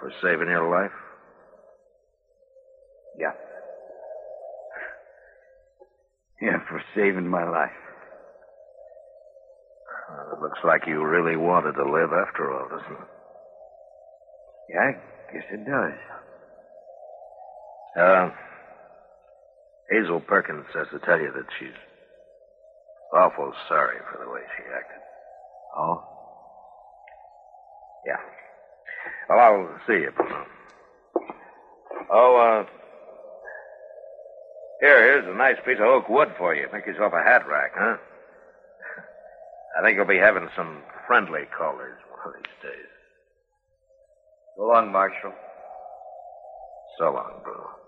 For 0.00 0.12
saving 0.22 0.48
your 0.48 0.70
life? 0.70 0.92
yeah. 3.18 3.32
Yeah, 6.40 6.58
for 6.68 6.80
saving 6.94 7.26
my 7.28 7.42
life. 7.48 7.70
Well, 10.08 10.34
it 10.36 10.40
looks 10.40 10.60
like 10.64 10.82
you 10.86 11.04
really 11.04 11.36
wanted 11.36 11.72
to 11.72 11.82
live 11.84 12.10
after 12.12 12.52
all, 12.52 12.68
doesn't 12.68 12.92
it? 12.92 13.08
Yeah, 14.68 14.80
I 14.80 15.32
guess 15.32 15.44
it 15.50 15.64
does. 15.64 15.98
Uh, 17.96 18.30
Hazel 19.90 20.20
Perkins 20.20 20.66
says 20.72 20.86
to 20.92 20.98
tell 20.98 21.18
you 21.18 21.32
that 21.32 21.46
she's 21.58 21.74
awful 23.12 23.52
sorry 23.68 23.96
for 24.12 24.22
the 24.22 24.30
way 24.30 24.40
she 24.56 24.64
acted. 24.64 25.02
Oh? 25.76 26.04
Yeah. 28.06 28.18
Well, 29.28 29.38
I'll 29.38 29.80
see 29.86 29.94
you, 30.04 30.10
Bruno. 30.14 30.44
Oh, 32.10 32.36
uh, 32.36 32.70
here, 34.80 35.02
here's 35.02 35.26
a 35.26 35.36
nice 35.36 35.56
piece 35.64 35.78
of 35.78 35.86
oak 35.86 36.08
wood 36.08 36.28
for 36.38 36.54
you. 36.54 36.66
Make 36.72 36.86
yourself 36.86 37.12
a 37.12 37.22
hat 37.22 37.46
rack, 37.48 37.72
huh? 37.74 37.96
I 39.78 39.82
think 39.82 39.96
you'll 39.96 40.06
be 40.06 40.18
having 40.18 40.48
some 40.56 40.82
friendly 41.06 41.42
callers 41.56 41.98
one 42.10 42.34
of 42.34 42.42
these 42.42 42.70
days. 42.70 42.97
So 44.58 44.64
long, 44.64 44.92
Marshal. 44.92 45.32
So 46.98 47.04
long, 47.06 47.40
Bruno. 47.44 47.87